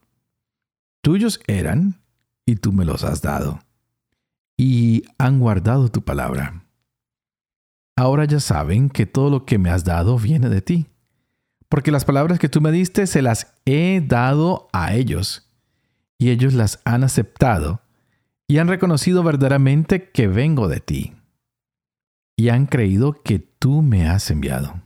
Tuyos 1.05 1.39
eran, 1.45 2.01
y 2.47 2.55
tú 2.55 2.73
me 2.73 2.83
los 2.83 3.03
has 3.03 3.21
dado, 3.21 3.59
y 4.57 5.03
han 5.19 5.39
guardado 5.39 5.89
tu 5.89 6.03
palabra. 6.03 6.65
Ahora 7.95 8.25
ya 8.25 8.39
saben 8.39 8.89
que 8.89 9.05
todo 9.05 9.29
lo 9.29 9.45
que 9.45 9.59
me 9.59 9.69
has 9.69 9.83
dado 9.83 10.17
viene 10.17 10.49
de 10.49 10.63
ti, 10.63 10.87
porque 11.69 11.91
las 11.91 12.05
palabras 12.05 12.39
que 12.39 12.49
tú 12.49 12.59
me 12.59 12.71
diste 12.71 13.05
se 13.05 13.21
las 13.21 13.53
he 13.65 14.01
dado 14.03 14.67
a 14.73 14.95
ellos, 14.95 15.47
y 16.17 16.31
ellos 16.31 16.55
las 16.55 16.81
han 16.85 17.03
aceptado, 17.03 17.83
y 18.47 18.57
han 18.57 18.67
reconocido 18.67 19.21
verdaderamente 19.21 20.09
que 20.09 20.27
vengo 20.27 20.67
de 20.67 20.79
ti, 20.79 21.13
y 22.35 22.49
han 22.49 22.65
creído 22.65 23.21
que 23.21 23.37
tú 23.37 23.83
me 23.83 24.07
has 24.07 24.31
enviado. 24.31 24.81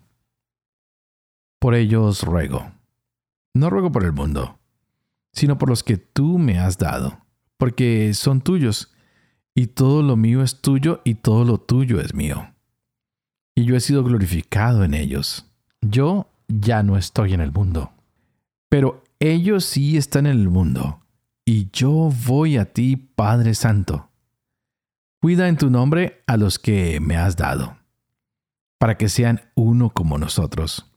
Por 1.60 1.76
ellos 1.76 2.24
ruego. 2.24 2.74
No 3.54 3.70
ruego 3.70 3.90
por 3.94 4.04
el 4.04 4.12
mundo, 4.12 4.59
sino 5.32 5.58
por 5.58 5.70
los 5.70 5.84
que 5.84 5.98
tú 5.98 6.38
me 6.38 6.60
has 6.60 6.78
dado, 6.78 7.20
porque 7.58 8.14
son 8.14 8.42
tuyos, 8.42 8.94
y 9.56 9.68
todo 9.68 10.04
lo 10.04 10.16
mío 10.16 10.42
es 10.42 10.62
tuyo, 10.62 11.02
y 11.04 11.16
todo 11.16 11.44
lo 11.44 11.60
tuyo 11.60 12.00
es 12.00 12.14
mío. 12.14 12.54
Y 13.56 13.66
yo 13.66 13.76
he 13.76 13.80
sido 13.80 14.04
glorificado 14.04 14.84
en 14.84 14.94
ellos. 14.94 15.46
Yo 15.82 16.30
ya 16.48 16.84
no 16.84 16.98
estoy 16.98 17.34
en 17.34 17.42
el 17.42 17.52
mundo, 17.52 17.92
pero 18.70 19.04
ellos 19.20 19.66
sí 19.66 19.98
están 19.98 20.26
en 20.26 20.40
el 20.40 20.50
mundo, 20.50 21.02
y 21.46 21.70
yo 21.72 22.12
voy 22.26 22.58
a 22.58 22.72
ti, 22.74 22.96
Padre 22.96 23.54
Santo. 23.54 24.10
Cuida 25.22 25.50
en 25.50 25.58
tu 25.58 25.70
nombre 25.70 26.24
a 26.28 26.38
los 26.38 26.60
que 26.60 27.00
me 27.00 27.18
has 27.18 27.36
dado, 27.36 27.78
para 28.78 28.98
que 28.98 29.10
sean 29.10 29.42
uno 29.56 29.90
como 29.90 30.18
nosotros 30.18 30.90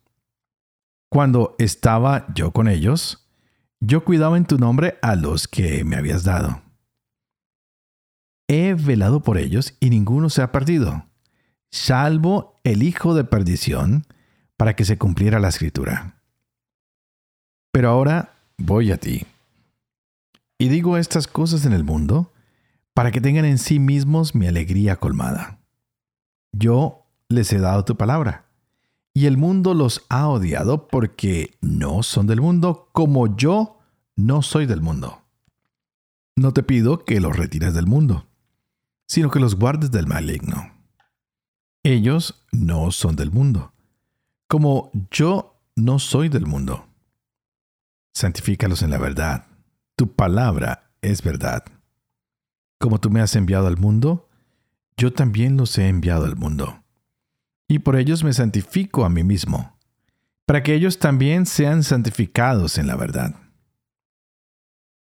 cuando 1.13 1.57
estaba 1.59 2.25
yo 2.35 2.53
con 2.53 2.69
ellos, 2.69 3.22
yo 3.85 4.05
cuidaba 4.05 4.37
en 4.37 4.47
tu 4.47 4.59
nombre 4.59 4.97
a 5.03 5.17
los 5.17 5.49
que 5.49 5.83
me 5.83 5.97
habías 5.97 6.23
dado. 6.23 6.63
He 8.49 8.75
velado 8.75 9.25
por 9.25 9.39
ellos 9.39 9.77
y 9.81 9.91
ninguno 9.91 10.31
se 10.31 10.41
ha 10.41 10.53
perdido, 10.53 11.07
salvo 11.73 12.61
el 12.63 12.85
hijo 12.85 13.15
de 13.15 13.25
perdición, 13.25 14.07
para 14.57 14.77
que 14.77 14.85
se 14.85 14.99
cumpliera 14.99 15.41
la 15.41 15.49
escritura. 15.49 16.23
Pero 17.73 17.91
ahora 17.91 18.37
voy 18.57 18.93
a 18.93 18.99
ti. 18.99 19.27
Y 20.59 20.69
digo 20.69 20.97
estas 20.97 21.27
cosas 21.27 21.67
en 21.67 21.73
el 21.73 21.83
mundo, 21.83 22.33
para 22.95 23.11
que 23.11 23.21
tengan 23.21 23.47
en 23.47 23.59
sí 23.59 23.81
mismos 23.81 24.37
mi 24.37 24.47
alegría 24.47 24.95
colmada. 24.95 25.59
Yo 26.53 27.07
les 27.29 27.53
he 27.53 27.59
dado 27.59 27.85
tu 27.85 27.97
palabra 27.97 28.45
y 29.15 29.27
el 29.27 29.37
mundo 29.37 29.75
los 29.75 30.05
ha 30.09 30.29
odiado 30.29 30.89
porque 30.89 31.57
no 31.61 32.03
son 32.03 32.27
del 32.27 32.41
mundo 32.41 32.89
como 32.93 33.37
yo 33.37 33.79
no 34.17 34.43
soy 34.43 34.67
del 34.67 34.81
mundo. 34.81 35.23
No 36.37 36.53
te 36.53 36.63
pido 36.63 37.05
que 37.05 37.21
los 37.21 37.37
retires 37.37 37.75
del 37.75 37.87
mundo, 37.87 38.27
sino 39.07 39.31
que 39.31 39.41
los 39.41 39.57
guardes 39.57 39.91
del 39.91 40.07
maligno. 40.07 40.73
Ellos 41.83 42.43
no 42.53 42.91
son 42.91 43.17
del 43.17 43.31
mundo, 43.31 43.75
como 44.49 44.91
yo 45.11 45.61
no 45.77 45.99
soy 45.99 46.29
del 46.29 46.47
mundo. 46.47 46.87
Santifícalos 48.15 48.83
en 48.83 48.91
la 48.91 48.99
verdad. 48.99 49.47
Tu 49.97 50.15
palabra 50.15 50.91
es 51.03 51.23
verdad. 51.23 51.65
Como 52.79 52.99
tú 52.99 53.11
me 53.11 53.21
has 53.21 53.37
enviado 53.37 53.67
al 53.67 53.77
mundo, 53.77 54.29
yo 54.97 55.13
también 55.13 55.57
los 55.57 55.77
he 55.77 55.89
enviado 55.89 56.25
al 56.25 56.37
mundo 56.37 56.82
y 57.73 57.79
por 57.79 57.97
ellos 57.97 58.23
me 58.23 58.35
santifico 58.35 59.03
a 59.03 59.09
mí 59.09 59.25
mismo, 59.25 59.79
para 60.45 60.63
que 60.63 60.75
ellos 60.75 60.99
también 60.99 61.47
sean 61.47 61.83
santificados 61.83 62.77
en 62.77 62.87
la 62.87 62.97
verdad. 62.97 63.35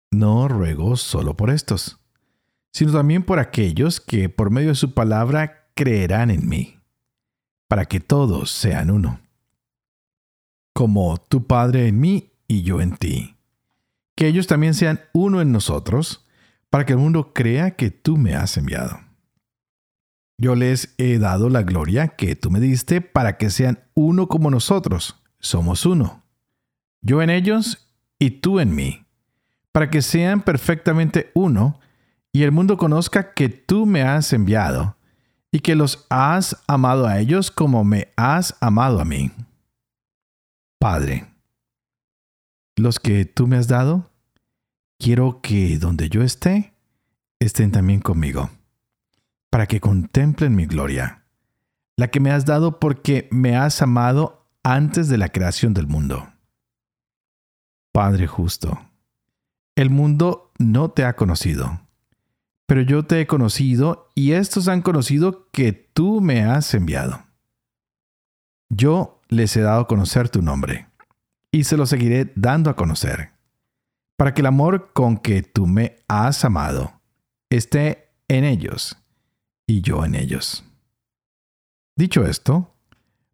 No 0.09 0.47
ruego 0.47 0.97
solo 0.97 1.37
por 1.37 1.51
estos, 1.51 1.99
sino 2.71 2.91
también 2.91 3.21
por 3.21 3.37
aquellos 3.37 4.01
que 4.01 4.29
por 4.29 4.49
medio 4.49 4.69
de 4.69 4.75
su 4.75 4.95
palabra 4.95 5.69
creerán 5.75 6.31
en 6.31 6.49
mí, 6.49 6.79
para 7.67 7.85
que 7.85 7.99
todos 7.99 8.49
sean 8.49 8.89
uno. 8.89 9.19
Como 10.73 11.17
tu 11.17 11.45
Padre 11.45 11.87
en 11.87 11.99
mí 11.99 12.31
y 12.47 12.63
yo 12.63 12.81
en 12.81 12.97
ti. 12.97 13.35
Que 14.15 14.25
ellos 14.25 14.47
también 14.47 14.73
sean 14.73 15.01
uno 15.13 15.39
en 15.39 15.51
nosotros, 15.51 16.25
para 16.71 16.83
que 16.83 16.93
el 16.93 16.99
mundo 16.99 17.31
crea 17.31 17.75
que 17.75 17.91
tú 17.91 18.17
me 18.17 18.33
has 18.33 18.57
enviado. 18.57 19.04
Yo 20.37 20.55
les 20.55 20.93
he 20.97 21.17
dado 21.17 21.49
la 21.49 21.63
gloria 21.63 22.09
que 22.09 22.35
tú 22.35 22.51
me 22.51 22.59
diste 22.59 22.99
para 22.99 23.37
que 23.37 23.49
sean 23.49 23.79
uno 23.93 24.27
como 24.27 24.51
nosotros. 24.51 25.21
Somos 25.39 25.85
uno. 25.85 26.23
Yo 27.01 27.21
en 27.21 27.29
ellos 27.29 27.89
y 28.19 28.31
tú 28.31 28.59
en 28.59 28.75
mí, 28.75 29.05
para 29.71 29.89
que 29.89 30.01
sean 30.01 30.41
perfectamente 30.41 31.31
uno 31.35 31.79
y 32.33 32.43
el 32.43 32.51
mundo 32.51 32.77
conozca 32.77 33.33
que 33.33 33.47
tú 33.47 33.85
me 33.85 34.01
has 34.01 34.33
enviado 34.33 34.97
y 35.51 35.59
que 35.59 35.75
los 35.75 36.05
has 36.09 36.61
amado 36.67 37.07
a 37.07 37.19
ellos 37.19 37.49
como 37.49 37.83
me 37.85 38.09
has 38.17 38.57
amado 38.59 38.99
a 38.99 39.05
mí. 39.05 39.31
Padre, 40.79 41.27
los 42.75 42.99
que 42.99 43.23
tú 43.25 43.47
me 43.47 43.55
has 43.55 43.67
dado, 43.67 44.09
quiero 44.99 45.39
que 45.41 45.77
donde 45.77 46.09
yo 46.09 46.23
esté, 46.23 46.73
estén 47.39 47.71
también 47.71 48.01
conmigo 48.01 48.49
para 49.55 49.67
que 49.67 49.79
contemplen 49.79 50.53
mi 50.53 50.65
gloria, 50.65 51.23
la 51.95 52.09
que 52.09 52.19
me 52.19 52.29
has 52.29 52.43
dado 52.43 52.77
porque 52.77 53.29
me 53.31 53.55
has 53.55 53.81
amado 53.81 54.49
antes 54.63 55.07
de 55.07 55.17
la 55.17 55.29
creación 55.29 55.73
del 55.73 55.87
mundo. 55.87 56.27
Padre 57.93 58.27
justo, 58.27 58.77
el 59.77 59.89
mundo 59.89 60.51
no 60.59 60.91
te 60.91 61.05
ha 61.05 61.15
conocido, 61.15 61.79
pero 62.65 62.81
yo 62.81 63.05
te 63.05 63.21
he 63.21 63.27
conocido 63.27 64.09
y 64.13 64.33
estos 64.33 64.67
han 64.67 64.81
conocido 64.81 65.47
que 65.53 65.71
tú 65.71 66.19
me 66.19 66.43
has 66.43 66.73
enviado. 66.73 67.23
Yo 68.67 69.21
les 69.29 69.55
he 69.55 69.61
dado 69.61 69.83
a 69.83 69.87
conocer 69.87 70.27
tu 70.27 70.41
nombre, 70.41 70.89
y 71.49 71.63
se 71.63 71.77
lo 71.77 71.85
seguiré 71.85 72.33
dando 72.35 72.69
a 72.69 72.75
conocer, 72.75 73.31
para 74.17 74.33
que 74.33 74.41
el 74.41 74.47
amor 74.47 74.91
con 74.91 75.17
que 75.17 75.43
tú 75.43 75.65
me 75.65 76.03
has 76.09 76.43
amado 76.43 76.99
esté 77.49 78.09
en 78.27 78.43
ellos 78.43 79.01
y 79.67 79.81
yo 79.81 80.05
en 80.05 80.15
ellos. 80.15 80.63
Dicho 81.97 82.25
esto, 82.25 82.73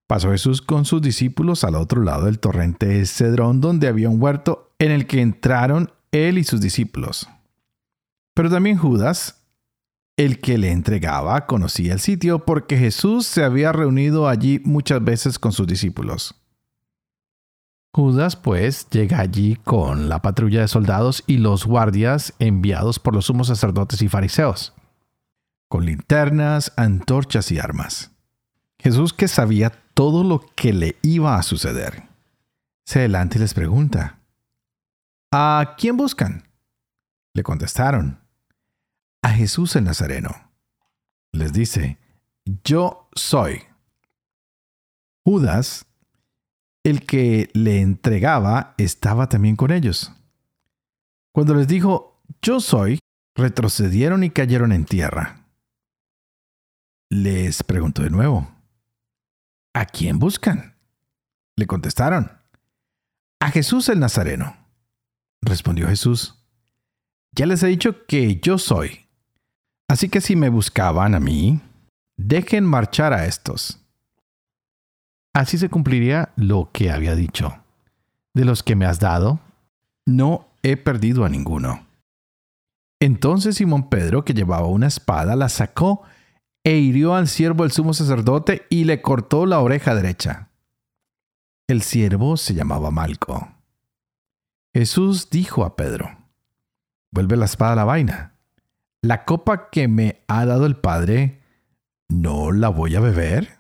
pasó 0.08 0.32
Jesús 0.32 0.62
con 0.62 0.86
sus 0.86 1.02
discípulos 1.02 1.64
al 1.64 1.76
otro 1.76 2.04
lado 2.04 2.26
del 2.26 2.40
torrente 2.40 3.06
Cedrón, 3.06 3.60
donde 3.60 3.88
había 3.88 4.10
un 4.10 4.22
huerto 4.22 4.74
en 4.80 4.92
el 4.92 5.08
que 5.08 5.22
entraron 5.22 5.92
él 6.12 6.38
y 6.38 6.44
sus 6.44 6.62
discípulos. 6.62 7.28
Pero 8.34 8.50
también 8.50 8.78
Judas, 8.78 9.44
el 10.18 10.40
que 10.40 10.58
le 10.58 10.72
entregaba, 10.72 11.48
conocía 11.48 11.94
el 11.94 12.00
sitio 12.00 12.46
porque 12.46 12.78
Jesús 12.78 13.26
se 13.26 13.44
había 13.44 13.72
reunido 13.72 14.28
allí 14.28 14.62
muchas 14.64 15.04
veces 15.04 15.40
con 15.40 15.52
sus 15.52 15.68
discípulos. 15.68 16.36
Judas 17.94 18.38
pues 18.38 18.88
llega 18.90 19.20
allí 19.20 19.58
con 19.66 20.08
la 20.08 20.22
patrulla 20.22 20.62
de 20.62 20.70
soldados 20.70 21.24
y 21.28 21.38
los 21.40 21.66
guardias 21.66 22.34
enviados 22.40 23.00
por 23.00 23.14
los 23.14 23.26
sumos 23.26 23.48
sacerdotes 23.48 24.02
y 24.02 24.08
fariseos 24.08 24.74
con 25.72 25.86
linternas, 25.86 26.74
antorchas 26.76 27.50
y 27.50 27.58
armas. 27.58 28.12
Jesús 28.78 29.14
que 29.14 29.30
sabía 29.30 29.70
todo 29.94 30.26
lo 30.26 30.42
que 30.54 30.74
le 30.74 30.98
iba 31.02 31.38
a 31.38 31.44
suceder, 31.44 32.10
se 32.84 33.00
adelanta 33.00 33.38
y 33.38 33.40
les 33.40 33.54
pregunta, 33.54 34.20
¿A 35.32 35.76
quién 35.78 35.96
buscan? 35.96 36.44
Le 37.34 37.42
contestaron, 37.42 38.20
a 39.22 39.30
Jesús 39.30 39.78
el 39.78 39.86
Nazareno. 39.86 40.52
Les 41.32 41.54
dice, 41.54 41.98
yo 42.66 43.08
soy. 43.14 43.64
Judas, 45.24 45.86
el 46.84 47.06
que 47.06 47.50
le 47.54 47.80
entregaba, 47.80 48.76
estaba 48.78 49.30
también 49.30 49.56
con 49.56 49.72
ellos. 49.72 50.12
Cuando 51.32 51.56
les 51.56 51.70
dijo, 51.70 52.22
yo 52.42 52.60
soy, 52.60 53.00
retrocedieron 53.36 54.26
y 54.26 54.32
cayeron 54.32 54.74
en 54.74 54.84
tierra 54.84 55.41
les 57.12 57.62
preguntó 57.62 58.04
de 58.04 58.10
nuevo, 58.10 58.50
¿a 59.74 59.86
quién 59.86 60.18
buscan? 60.18 60.78
Le 61.58 61.68
contestaron, 61.68 62.32
a 63.42 63.52
Jesús 63.52 63.90
el 63.90 64.00
Nazareno. 64.00 64.56
Respondió 65.42 65.90
Jesús, 65.90 66.42
ya 67.36 67.46
les 67.46 67.62
he 67.64 67.68
dicho 67.68 68.06
que 68.06 68.40
yo 68.40 68.58
soy. 68.58 69.08
Así 69.90 70.08
que 70.08 70.22
si 70.22 70.38
me 70.38 70.48
buscaban 70.48 71.14
a 71.14 71.20
mí, 71.20 71.60
dejen 72.16 72.66
marchar 72.66 73.12
a 73.12 73.26
estos. 73.26 73.82
Así 75.34 75.58
se 75.58 75.70
cumpliría 75.70 76.32
lo 76.38 76.70
que 76.72 76.92
había 76.92 77.14
dicho. 77.16 77.62
De 78.34 78.46
los 78.46 78.64
que 78.64 78.78
me 78.78 78.86
has 78.86 79.00
dado, 79.00 79.42
no 80.06 80.48
he 80.64 80.78
perdido 80.78 81.26
a 81.26 81.30
ninguno. 81.30 81.86
Entonces 83.02 83.58
Simón 83.58 83.90
Pedro, 83.90 84.24
que 84.24 84.34
llevaba 84.34 84.68
una 84.68 84.88
espada, 84.88 85.36
la 85.36 85.50
sacó 85.50 86.04
e 86.64 86.78
hirió 86.78 87.16
al 87.16 87.28
siervo 87.28 87.64
el 87.64 87.72
sumo 87.72 87.94
sacerdote 87.94 88.66
y 88.70 88.84
le 88.84 89.02
cortó 89.02 89.46
la 89.46 89.60
oreja 89.60 89.96
derecha. 89.96 90.50
El 91.68 91.82
siervo 91.82 92.38
se 92.38 92.54
llamaba 92.54 92.92
Malco. 92.92 93.54
Jesús 94.74 95.30
dijo 95.30 95.66
a 95.66 95.76
Pedro, 95.76 96.18
vuelve 97.12 97.38
la 97.38 97.46
espada 97.46 97.74
a 97.74 97.76
la 97.76 97.84
vaina. 97.84 98.36
La 99.02 99.26
copa 99.26 99.70
que 99.70 99.88
me 99.88 100.24
ha 100.28 100.46
dado 100.46 100.66
el 100.66 100.78
Padre, 100.78 101.42
¿no 102.08 102.52
la 102.52 102.70
voy 102.70 102.96
a 102.96 103.00
beber? 103.00 103.60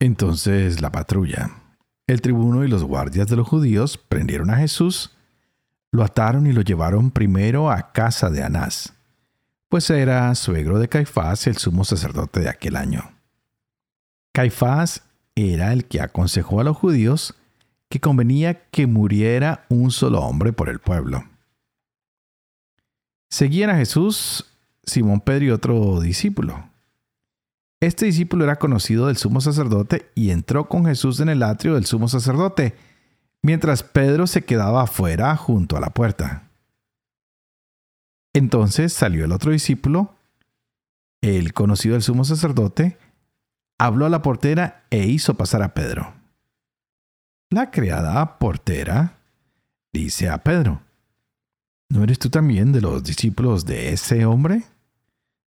Entonces 0.00 0.80
la 0.80 0.90
patrulla, 0.90 1.50
el 2.08 2.20
tribuno 2.20 2.64
y 2.64 2.68
los 2.68 2.82
guardias 2.82 3.28
de 3.28 3.36
los 3.36 3.46
judíos 3.46 3.96
prendieron 3.96 4.50
a 4.50 4.56
Jesús, 4.56 5.16
lo 5.92 6.02
ataron 6.02 6.46
y 6.46 6.52
lo 6.52 6.62
llevaron 6.62 7.10
primero 7.10 7.70
a 7.70 7.92
casa 7.92 8.28
de 8.28 8.42
Anás, 8.42 8.94
pues 9.72 9.88
era 9.88 10.34
suegro 10.34 10.78
de 10.78 10.86
Caifás, 10.86 11.46
el 11.46 11.56
sumo 11.56 11.86
sacerdote 11.86 12.40
de 12.40 12.50
aquel 12.50 12.76
año. 12.76 13.10
Caifás 14.34 15.02
era 15.34 15.72
el 15.72 15.86
que 15.86 16.02
aconsejó 16.02 16.60
a 16.60 16.64
los 16.64 16.76
judíos 16.76 17.34
que 17.88 17.98
convenía 17.98 18.68
que 18.68 18.86
muriera 18.86 19.64
un 19.70 19.90
solo 19.90 20.20
hombre 20.20 20.52
por 20.52 20.68
el 20.68 20.78
pueblo. 20.78 21.24
Seguían 23.30 23.70
a 23.70 23.76
Jesús 23.76 24.44
Simón 24.84 25.20
Pedro 25.20 25.46
y 25.46 25.50
otro 25.52 26.00
discípulo. 26.02 26.68
Este 27.80 28.04
discípulo 28.04 28.44
era 28.44 28.56
conocido 28.56 29.06
del 29.06 29.16
sumo 29.16 29.40
sacerdote 29.40 30.10
y 30.14 30.32
entró 30.32 30.68
con 30.68 30.84
Jesús 30.84 31.18
en 31.20 31.30
el 31.30 31.42
atrio 31.42 31.76
del 31.76 31.86
sumo 31.86 32.08
sacerdote, 32.08 32.74
mientras 33.40 33.82
Pedro 33.82 34.26
se 34.26 34.44
quedaba 34.44 34.82
afuera 34.82 35.34
junto 35.34 35.78
a 35.78 35.80
la 35.80 35.88
puerta. 35.94 36.51
Entonces 38.34 38.92
salió 38.92 39.24
el 39.24 39.32
otro 39.32 39.52
discípulo, 39.52 40.14
el 41.20 41.52
conocido 41.52 41.94
del 41.94 42.02
sumo 42.02 42.24
sacerdote, 42.24 42.98
habló 43.78 44.06
a 44.06 44.10
la 44.10 44.22
portera 44.22 44.84
e 44.90 45.06
hizo 45.06 45.34
pasar 45.34 45.62
a 45.62 45.74
Pedro. 45.74 46.14
La 47.50 47.70
criada 47.70 48.38
portera 48.38 49.18
dice 49.92 50.28
a 50.30 50.38
Pedro, 50.42 50.82
¿no 51.90 52.02
eres 52.02 52.18
tú 52.18 52.30
también 52.30 52.72
de 52.72 52.80
los 52.80 53.04
discípulos 53.04 53.66
de 53.66 53.92
ese 53.92 54.24
hombre? 54.24 54.62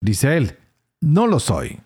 Dice 0.00 0.36
él, 0.36 0.58
no 1.00 1.26
lo 1.26 1.40
soy. 1.40 1.80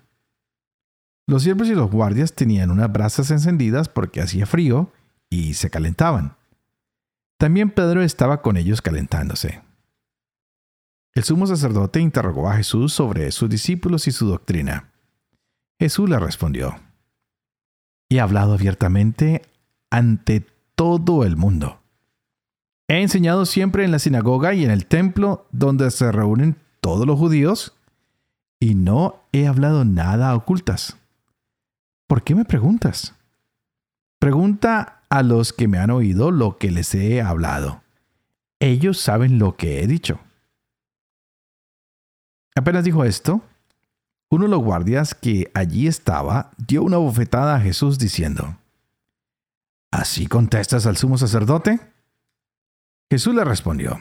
Los 1.27 1.45
siervos 1.45 1.69
y 1.69 1.75
los 1.75 1.91
guardias 1.91 2.35
tenían 2.35 2.71
unas 2.71 2.93
brasas 2.93 3.31
encendidas 3.31 3.89
porque 3.89 4.21
hacía 4.21 4.45
frío 4.45 4.93
y 5.31 5.55
se 5.55 5.71
calentaban. 5.71 6.37
También 7.39 7.71
Pedro 7.71 8.03
estaba 8.03 8.43
con 8.43 8.57
ellos 8.57 8.83
calentándose. 8.83 9.63
El 11.15 11.25
sumo 11.25 11.47
sacerdote 11.47 12.01
interrogó 12.01 12.49
a 12.49 12.57
Jesús 12.57 12.93
sobre 12.93 13.31
sus 13.33 13.51
discípulos 13.51 14.09
y 14.09 14.13
su 14.13 14.27
doctrina. 14.27 14.91
Jesús 15.79 16.09
le 16.09 16.19
respondió, 16.19 16.81
He 18.09 18.21
hablado 18.21 18.55
abiertamente 18.55 19.43
ante 19.91 20.47
todo 20.75 21.25
el 21.25 21.37
mundo. 21.37 21.81
He 22.89 23.03
enseñado 23.03 23.47
siempre 23.47 23.85
en 23.85 23.91
la 23.91 23.99
sinagoga 23.99 24.55
y 24.55 24.65
en 24.65 24.71
el 24.71 24.87
templo 24.87 25.47
donde 25.51 25.91
se 25.91 26.11
reúnen 26.13 26.57
todos 26.81 27.07
los 27.07 27.19
judíos, 27.19 27.75
y 28.59 28.75
no 28.75 29.23
he 29.33 29.47
hablado 29.47 29.85
nada 29.85 30.31
a 30.31 30.37
ocultas. 30.37 30.97
¿Por 32.07 32.23
qué 32.23 32.35
me 32.35 32.45
preguntas? 32.45 33.15
Pregunta 34.19 35.03
a 35.11 35.23
los 35.23 35.53
que 35.53 35.69
me 35.69 35.79
han 35.79 35.91
oído 35.91 36.31
lo 36.31 36.59
que 36.59 36.71
les 36.71 36.95
he 36.95 37.21
hablado. 37.21 37.83
Ellos 38.61 38.99
saben 38.99 39.39
lo 39.39 39.57
que 39.57 39.83
he 39.83 39.87
dicho. 39.87 40.21
Apenas 42.55 42.85
dijo 42.85 43.05
esto, 43.05 43.41
uno 44.31 44.45
de 44.45 44.51
los 44.51 44.63
guardias 44.63 45.15
que 45.15 45.51
allí 45.55 45.87
estaba 45.87 46.51
dio 46.57 46.83
una 46.83 46.97
bofetada 46.99 47.57
a 47.57 47.61
Jesús 47.61 47.99
diciendo, 47.99 48.57
¿Así 49.91 50.27
contestas 50.27 50.87
al 50.87 50.97
sumo 50.97 51.19
sacerdote? 51.19 51.79
Jesús 53.11 53.35
le 53.35 53.45
respondió, 53.45 53.99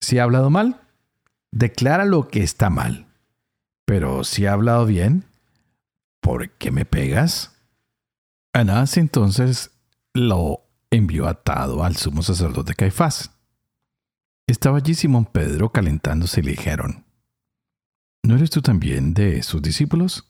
si 0.00 0.18
ha 0.18 0.22
hablado 0.22 0.50
mal, 0.50 0.80
declara 1.52 2.04
lo 2.04 2.28
que 2.28 2.42
está 2.42 2.70
mal. 2.70 3.06
Pero 3.84 4.24
si 4.24 4.46
ha 4.46 4.52
hablado 4.52 4.86
bien, 4.86 5.24
¿por 6.20 6.50
qué 6.50 6.70
me 6.70 6.84
pegas? 6.84 7.54
Anás 8.52 8.96
entonces 8.96 9.72
lo 10.14 10.62
envió 10.90 11.28
atado 11.28 11.84
al 11.84 11.96
sumo 11.96 12.22
sacerdote 12.22 12.74
Caifás. 12.74 13.30
Estaba 14.46 14.78
allí 14.78 14.94
Simón 14.94 15.26
Pedro 15.26 15.70
calentándose 15.70 16.40
y 16.40 16.44
le 16.44 16.50
dijeron, 16.52 17.05
¿no 18.26 18.34
eres 18.34 18.50
tú 18.50 18.60
también 18.60 19.14
de 19.14 19.42
sus 19.42 19.62
discípulos? 19.62 20.28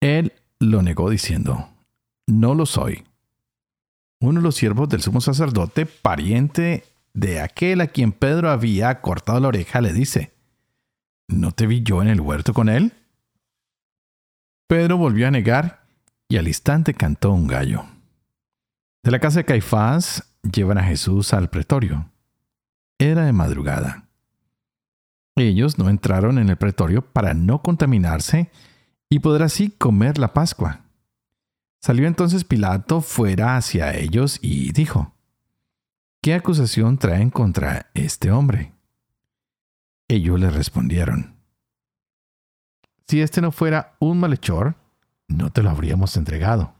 Él 0.00 0.32
lo 0.60 0.82
negó 0.82 1.08
diciendo, 1.08 1.70
no 2.26 2.54
lo 2.54 2.66
soy. 2.66 3.04
Uno 4.20 4.40
de 4.40 4.44
los 4.44 4.54
siervos 4.54 4.88
del 4.88 5.02
sumo 5.02 5.20
sacerdote, 5.20 5.86
pariente 5.86 6.84
de 7.14 7.40
aquel 7.40 7.80
a 7.80 7.86
quien 7.86 8.12
Pedro 8.12 8.50
había 8.50 9.00
cortado 9.00 9.40
la 9.40 9.48
oreja, 9.48 9.80
le 9.80 9.92
dice, 9.92 10.34
¿no 11.28 11.52
te 11.52 11.66
vi 11.66 11.82
yo 11.82 12.02
en 12.02 12.08
el 12.08 12.20
huerto 12.20 12.52
con 12.52 12.68
él? 12.68 12.92
Pedro 14.68 14.98
volvió 14.98 15.28
a 15.28 15.30
negar 15.30 15.86
y 16.28 16.36
al 16.36 16.48
instante 16.48 16.94
cantó 16.94 17.32
un 17.32 17.46
gallo. 17.46 17.84
De 19.02 19.10
la 19.10 19.18
casa 19.18 19.40
de 19.40 19.44
Caifás 19.44 20.34
llevan 20.42 20.78
a 20.78 20.84
Jesús 20.84 21.32
al 21.32 21.48
pretorio. 21.48 22.10
Era 22.98 23.24
de 23.24 23.32
madrugada. 23.32 24.03
Ellos 25.36 25.78
no 25.78 25.88
entraron 25.88 26.38
en 26.38 26.48
el 26.48 26.56
pretorio 26.56 27.02
para 27.02 27.34
no 27.34 27.60
contaminarse 27.62 28.50
y 29.08 29.18
poder 29.18 29.42
así 29.42 29.70
comer 29.70 30.18
la 30.18 30.32
Pascua. 30.32 30.80
Salió 31.82 32.06
entonces 32.06 32.44
Pilato 32.44 33.00
fuera 33.00 33.56
hacia 33.56 33.94
ellos 33.94 34.38
y 34.40 34.72
dijo, 34.72 35.14
¿Qué 36.22 36.34
acusación 36.34 36.98
traen 36.98 37.30
contra 37.30 37.90
este 37.94 38.30
hombre? 38.30 38.72
Ellos 40.08 40.38
le 40.38 40.50
respondieron, 40.50 41.36
Si 43.06 43.20
este 43.20 43.40
no 43.40 43.52
fuera 43.52 43.96
un 43.98 44.20
malhechor, 44.20 44.76
no 45.28 45.50
te 45.50 45.62
lo 45.62 45.70
habríamos 45.70 46.16
entregado. 46.16 46.74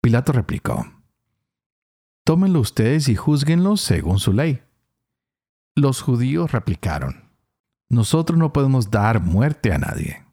Pilato 0.00 0.32
replicó, 0.32 0.84
Tómenlo 2.24 2.60
ustedes 2.60 3.08
y 3.08 3.16
juzguenlo 3.16 3.76
según 3.76 4.18
su 4.18 4.32
ley. 4.32 4.62
Los 5.74 6.02
judíos 6.02 6.52
replicaron, 6.52 7.30
Nosotros 7.88 8.38
no 8.38 8.52
podemos 8.52 8.90
dar 8.90 9.22
muerte 9.22 9.72
a 9.72 9.78
nadie. 9.78 10.24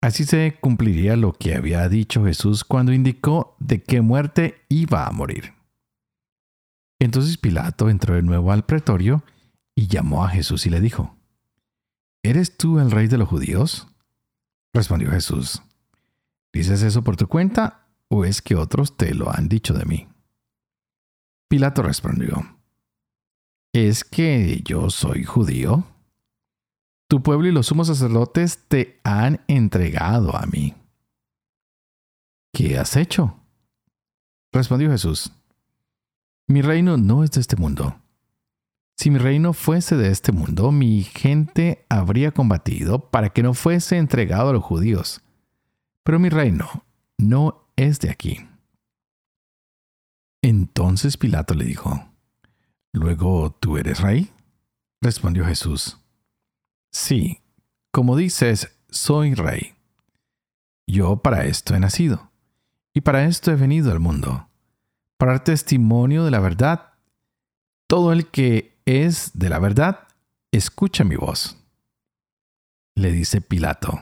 Así 0.00 0.24
se 0.24 0.56
cumpliría 0.60 1.16
lo 1.16 1.32
que 1.32 1.56
había 1.56 1.88
dicho 1.88 2.24
Jesús 2.24 2.62
cuando 2.62 2.92
indicó 2.92 3.56
de 3.58 3.82
qué 3.82 4.00
muerte 4.00 4.64
iba 4.68 5.06
a 5.06 5.10
morir. 5.10 5.54
Entonces 7.00 7.36
Pilato 7.36 7.90
entró 7.90 8.14
de 8.14 8.22
nuevo 8.22 8.52
al 8.52 8.64
pretorio 8.64 9.24
y 9.74 9.88
llamó 9.88 10.24
a 10.24 10.28
Jesús 10.28 10.66
y 10.66 10.70
le 10.70 10.80
dijo, 10.80 11.16
¿Eres 12.22 12.56
tú 12.56 12.78
el 12.78 12.90
rey 12.90 13.08
de 13.08 13.18
los 13.18 13.28
judíos? 13.28 13.88
Respondió 14.72 15.10
Jesús, 15.10 15.62
¿dices 16.52 16.82
eso 16.82 17.02
por 17.02 17.16
tu 17.16 17.26
cuenta 17.26 17.88
o 18.08 18.24
es 18.24 18.42
que 18.42 18.54
otros 18.54 18.96
te 18.96 19.14
lo 19.14 19.32
han 19.32 19.48
dicho 19.48 19.74
de 19.74 19.84
mí? 19.84 20.08
Pilato 21.48 21.82
respondió, 21.82 22.57
¿es 23.72 24.04
que 24.04 24.62
yo 24.64 24.90
soy 24.90 25.24
judío? 25.24 25.84
Tu 27.08 27.22
pueblo 27.22 27.48
y 27.48 27.52
los 27.52 27.66
sumos 27.66 27.86
sacerdotes 27.86 28.64
te 28.68 29.00
han 29.04 29.40
entregado 29.48 30.36
a 30.36 30.46
mí. 30.46 30.74
¿Qué 32.52 32.78
has 32.78 32.96
hecho? 32.96 33.38
Respondió 34.52 34.90
Jesús, 34.90 35.32
mi 36.46 36.62
reino 36.62 36.96
no 36.96 37.24
es 37.24 37.30
de 37.32 37.40
este 37.40 37.56
mundo. 37.56 38.00
Si 38.96 39.10
mi 39.10 39.18
reino 39.18 39.52
fuese 39.52 39.96
de 39.96 40.10
este 40.10 40.32
mundo, 40.32 40.72
mi 40.72 41.04
gente 41.04 41.86
habría 41.88 42.32
combatido 42.32 43.10
para 43.10 43.28
que 43.30 43.42
no 43.42 43.54
fuese 43.54 43.96
entregado 43.96 44.50
a 44.50 44.52
los 44.52 44.64
judíos. 44.64 45.20
Pero 46.02 46.18
mi 46.18 46.30
reino 46.30 46.84
no 47.16 47.68
es 47.76 48.00
de 48.00 48.10
aquí. 48.10 48.48
Entonces 50.42 51.16
Pilato 51.16 51.54
le 51.54 51.64
dijo, 51.64 52.08
¿Luego 52.92 53.52
tú 53.60 53.76
eres 53.76 54.00
rey? 54.00 54.32
Respondió 55.00 55.44
Jesús, 55.44 55.98
Sí, 56.90 57.42
como 57.92 58.16
dices, 58.16 58.76
soy 58.88 59.34
rey. 59.34 59.74
Yo 60.86 61.18
para 61.18 61.44
esto 61.44 61.74
he 61.74 61.80
nacido, 61.80 62.30
y 62.94 63.02
para 63.02 63.24
esto 63.24 63.50
he 63.50 63.56
venido 63.56 63.92
al 63.92 64.00
mundo, 64.00 64.48
para 65.18 65.32
dar 65.32 65.44
testimonio 65.44 66.24
de 66.24 66.30
la 66.30 66.40
verdad. 66.40 66.94
Todo 67.86 68.12
el 68.12 68.30
que 68.30 68.80
es 68.86 69.32
de 69.34 69.48
la 69.48 69.58
verdad, 69.58 70.08
escucha 70.50 71.04
mi 71.04 71.16
voz. 71.16 71.56
Le 72.96 73.12
dice 73.12 73.40
Pilato, 73.40 74.00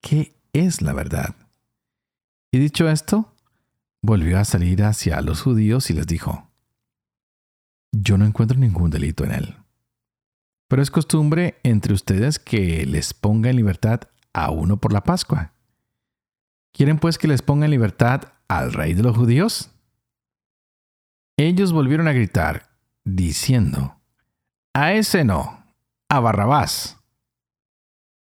¿qué 0.00 0.34
es 0.52 0.82
la 0.82 0.92
verdad? 0.92 1.36
Y 2.50 2.58
dicho 2.58 2.88
esto, 2.88 3.34
volvió 4.02 4.38
a 4.38 4.44
salir 4.44 4.82
hacia 4.82 5.20
los 5.20 5.42
judíos 5.42 5.90
y 5.90 5.94
les 5.94 6.06
dijo, 6.06 6.47
yo 8.02 8.18
no 8.18 8.24
encuentro 8.24 8.58
ningún 8.58 8.90
delito 8.90 9.24
en 9.24 9.32
él. 9.32 9.56
Pero 10.68 10.82
es 10.82 10.90
costumbre 10.90 11.58
entre 11.62 11.94
ustedes 11.94 12.38
que 12.38 12.84
les 12.86 13.14
ponga 13.14 13.50
en 13.50 13.56
libertad 13.56 14.02
a 14.32 14.50
uno 14.50 14.76
por 14.76 14.92
la 14.92 15.02
Pascua. 15.02 15.52
¿Quieren 16.72 16.98
pues 16.98 17.18
que 17.18 17.28
les 17.28 17.42
ponga 17.42 17.64
en 17.64 17.70
libertad 17.70 18.32
al 18.48 18.72
rey 18.72 18.94
de 18.94 19.02
los 19.02 19.16
judíos? 19.16 19.70
Ellos 21.36 21.72
volvieron 21.72 22.08
a 22.08 22.12
gritar, 22.12 22.68
diciendo, 23.04 24.00
A 24.74 24.92
ese 24.92 25.24
no, 25.24 25.64
a 26.08 26.20
Barrabás. 26.20 26.98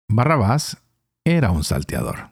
Barrabás 0.08 0.78
era 1.24 1.50
un 1.50 1.64
salteador. 1.64 2.31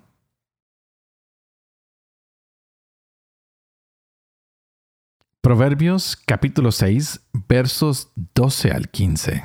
Proverbios 5.42 6.18
capítulo 6.26 6.70
6 6.70 7.22
versos 7.48 8.12
12 8.34 8.72
al 8.72 8.90
15. 8.90 9.42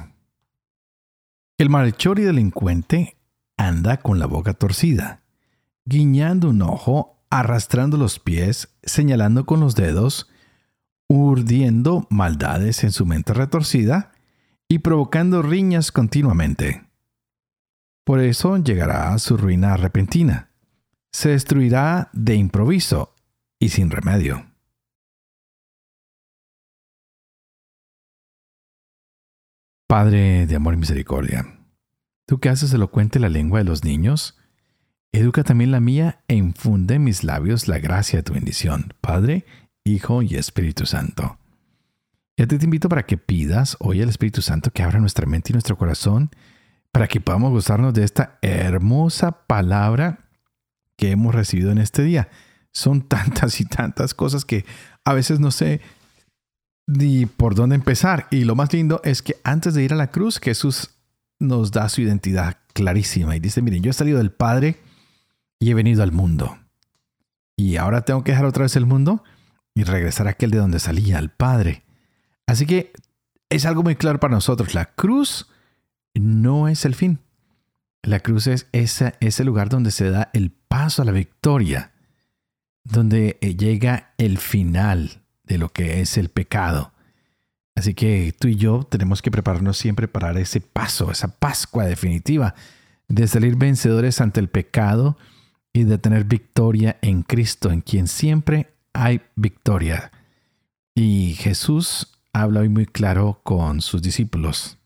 El 1.58 1.69
malhechor 1.69 2.19
y 2.19 2.23
delincuente 2.23 3.17
anda 3.55 3.95
con 4.01 4.19
la 4.19 4.25
boca 4.25 4.53
torcida, 4.53 5.23
guiñando 5.86 6.49
un 6.49 6.63
ojo, 6.63 7.23
arrastrando 7.29 7.95
los 7.95 8.19
pies, 8.19 8.75
señalando 8.84 9.45
con 9.45 9.62
los 9.62 9.75
dedos, 9.75 10.29
urdiendo 11.08 12.08
maldades 12.10 12.84
en 12.84 12.91
su 12.91 13.05
mente 13.05 13.34
retorcida 13.34 14.12
y 14.67 14.79
provocando 14.79 15.43
riñas 15.43 15.93
continuamente. 15.93 16.84
Por 18.03 18.19
eso 18.19 18.58
llegará 18.58 19.13
a 19.13 19.19
su 19.19 19.38
ruina 19.38 19.77
repentina. 19.77 20.49
Se 21.13 21.29
destruirá 21.29 22.10
de 22.12 22.36
improviso 22.36 23.15
y 23.60 23.69
sin 23.69 23.89
remedio. 23.91 24.55
Padre 29.88 30.48
de 30.48 30.56
amor 30.56 30.74
y 30.74 30.78
misericordia, 30.78 31.45
tú 32.26 32.39
que 32.39 32.50
haces 32.50 32.74
elocuente 32.74 33.19
la 33.19 33.30
lengua 33.30 33.60
de 33.60 33.65
los 33.65 33.84
niños, 33.84 34.36
educa 35.12 35.43
también 35.43 35.69
la 35.69 35.80
mía 35.80 36.24
e 36.28 36.34
infunde 36.34 36.95
en 36.95 37.04
mis 37.04 37.24
labios 37.24 37.67
la 37.67 37.78
gracia 37.78 38.17
de 38.17 38.24
tu 38.24 38.34
bendición, 38.34 38.95
Padre, 39.00 39.45
Hijo 39.84 40.24
y 40.24 40.38
Espíritu 40.38 40.88
Santo. 40.88 41.38
Y 42.36 42.41
a 42.41 42.48
ti 42.48 42.58
te 42.58 42.65
invito 42.65 42.89
para 42.89 43.06
que 43.06 43.19
pidas 43.19 43.78
hoy 43.80 44.02
al 44.02 44.10
Espíritu 44.10 44.41
Santo 44.41 44.71
que 44.71 44.82
abra 44.82 45.00
nuestra 45.00 45.28
mente 45.28 45.52
y 45.52 45.54
nuestro 45.54 45.78
corazón 45.78 46.32
para 46.91 47.08
que 47.08 47.21
podamos 47.21 47.52
gozarnos 47.52 47.93
de 47.93 48.06
esta 48.06 48.39
hermosa 48.41 49.45
palabra 49.45 50.30
que 50.98 51.12
hemos 51.12 51.36
recibido 51.36 51.69
en 51.71 51.78
este 51.78 52.02
día. 52.02 52.30
Son 52.71 53.04
tantas 53.08 53.62
y 53.62 53.65
tantas 53.65 54.15
cosas 54.15 54.45
que 54.45 54.65
a 55.04 55.13
veces 55.13 55.39
no 55.39 55.52
sé 55.52 55.80
ni 56.88 57.26
por 57.26 57.56
dónde 57.56 57.76
empezar. 57.76 58.28
Y 58.32 58.43
lo 58.43 58.56
más 58.56 58.71
lindo 58.74 59.02
es 59.04 59.21
que 59.21 59.38
antes 59.43 59.74
de 59.74 59.84
ir 59.84 59.93
a 59.93 59.98
la 59.98 60.12
cruz, 60.12 60.39
Jesús 60.39 60.91
nos 61.39 61.71
da 61.71 61.89
su 61.89 62.02
identidad 62.02 62.58
clarísima 62.74 63.36
y 63.36 63.39
dice, 63.39 63.62
miren, 63.62 63.84
yo 63.84 63.91
he 63.91 63.93
salido 63.93 64.17
del 64.17 64.32
Padre 64.32 64.78
y 65.60 65.71
he 65.71 65.74
venido 65.74 66.04
al 66.04 66.12
mundo. 66.12 66.58
Y 67.58 67.78
ahora 67.78 68.02
tengo 68.02 68.24
que 68.24 68.32
dejar 68.32 68.45
otra 68.45 68.63
vez 68.63 68.76
el 68.76 68.86
mundo 68.86 69.24
y 69.74 69.84
regresar 69.84 70.28
a 70.28 70.32
aquel 70.32 70.52
de 70.52 70.58
donde 70.58 70.80
salía, 70.80 71.17
al 71.17 71.32
Padre. 71.32 71.84
Así 72.48 72.65
que 72.65 72.93
es 73.50 73.65
algo 73.65 73.84
muy 73.84 73.95
claro 73.95 74.19
para 74.19 74.34
nosotros. 74.34 74.74
La 74.74 74.93
cruz 74.93 75.50
no 76.13 76.67
es 76.67 76.86
el 76.86 76.95
fin. 76.95 77.19
La 78.04 78.19
cruz 78.19 78.48
es 78.48 78.67
ese, 78.71 79.15
ese 79.19 79.43
lugar 79.43 79.69
donde 79.69 79.91
se 79.91 80.10
da 80.10 80.30
el 80.34 80.52
paso 80.52 81.02
a 81.02 81.06
la 81.06 81.12
victoria, 81.12 81.91
donde 82.84 83.38
eh, 83.41 83.56
llega 83.56 84.13
el 84.17 84.38
final 84.38 85.24
de 85.47 85.58
lo 85.58 85.69
que 85.69 86.01
es 86.01 86.17
el 86.17 86.29
pecado. 86.29 86.93
Así 87.75 87.93
que 87.93 88.34
tú 88.38 88.47
y 88.47 88.55
yo 88.55 88.84
tenemos 88.84 89.21
que 89.21 89.31
prepararnos 89.31 89.77
siempre 89.77 90.08
para 90.08 90.31
ese 90.39 90.62
paso, 90.62 91.12
esa 91.12 91.27
Pascua 91.39 91.86
definitiva, 91.86 92.55
de 93.08 93.27
salir 93.27 93.55
vencedores 93.58 94.21
ante 94.21 94.39
el 94.39 94.47
pecado 94.47 95.17
y 95.73 95.84
de 95.84 95.97
tener 95.97 96.23
victoria 96.23 96.97
en 97.01 97.23
Cristo, 97.23 97.71
en 97.71 97.81
quien 97.81 98.08
siempre 98.08 98.73
hay 98.93 99.21
victoria. 99.36 100.12
Y 100.95 101.36
Jesús 101.38 102.21
habla 102.31 102.62
hoy 102.62 102.69
muy 102.69 102.86
claro 102.86 103.41
con 103.43 103.81
sus 103.81 104.01
discípulos 104.01 104.77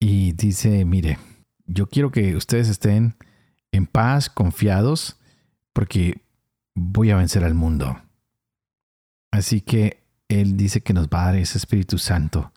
y 0.00 0.32
dice, 0.32 0.84
mire, 0.84 1.18
yo 1.66 1.88
quiero 1.88 2.10
que 2.10 2.36
ustedes 2.36 2.68
estén 2.68 3.16
en 3.72 3.86
paz, 3.86 4.30
confiados, 4.30 5.16
porque 5.72 6.22
voy 6.74 7.10
a 7.10 7.16
vencer 7.16 7.44
al 7.44 7.54
mundo. 7.54 8.00
Así 9.30 9.60
que 9.60 10.02
Él 10.28 10.56
dice 10.56 10.80
que 10.80 10.94
nos 10.94 11.08
va 11.08 11.22
a 11.22 11.26
dar 11.26 11.36
ese 11.36 11.58
Espíritu 11.58 11.98
Santo 11.98 12.52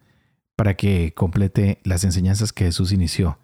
para 0.56 0.76
que 0.76 1.14
complete 1.16 1.80
las 1.84 2.04
enseñanzas 2.04 2.54
que 2.54 2.66
Jesús 2.66 2.92
inició, 2.92 3.40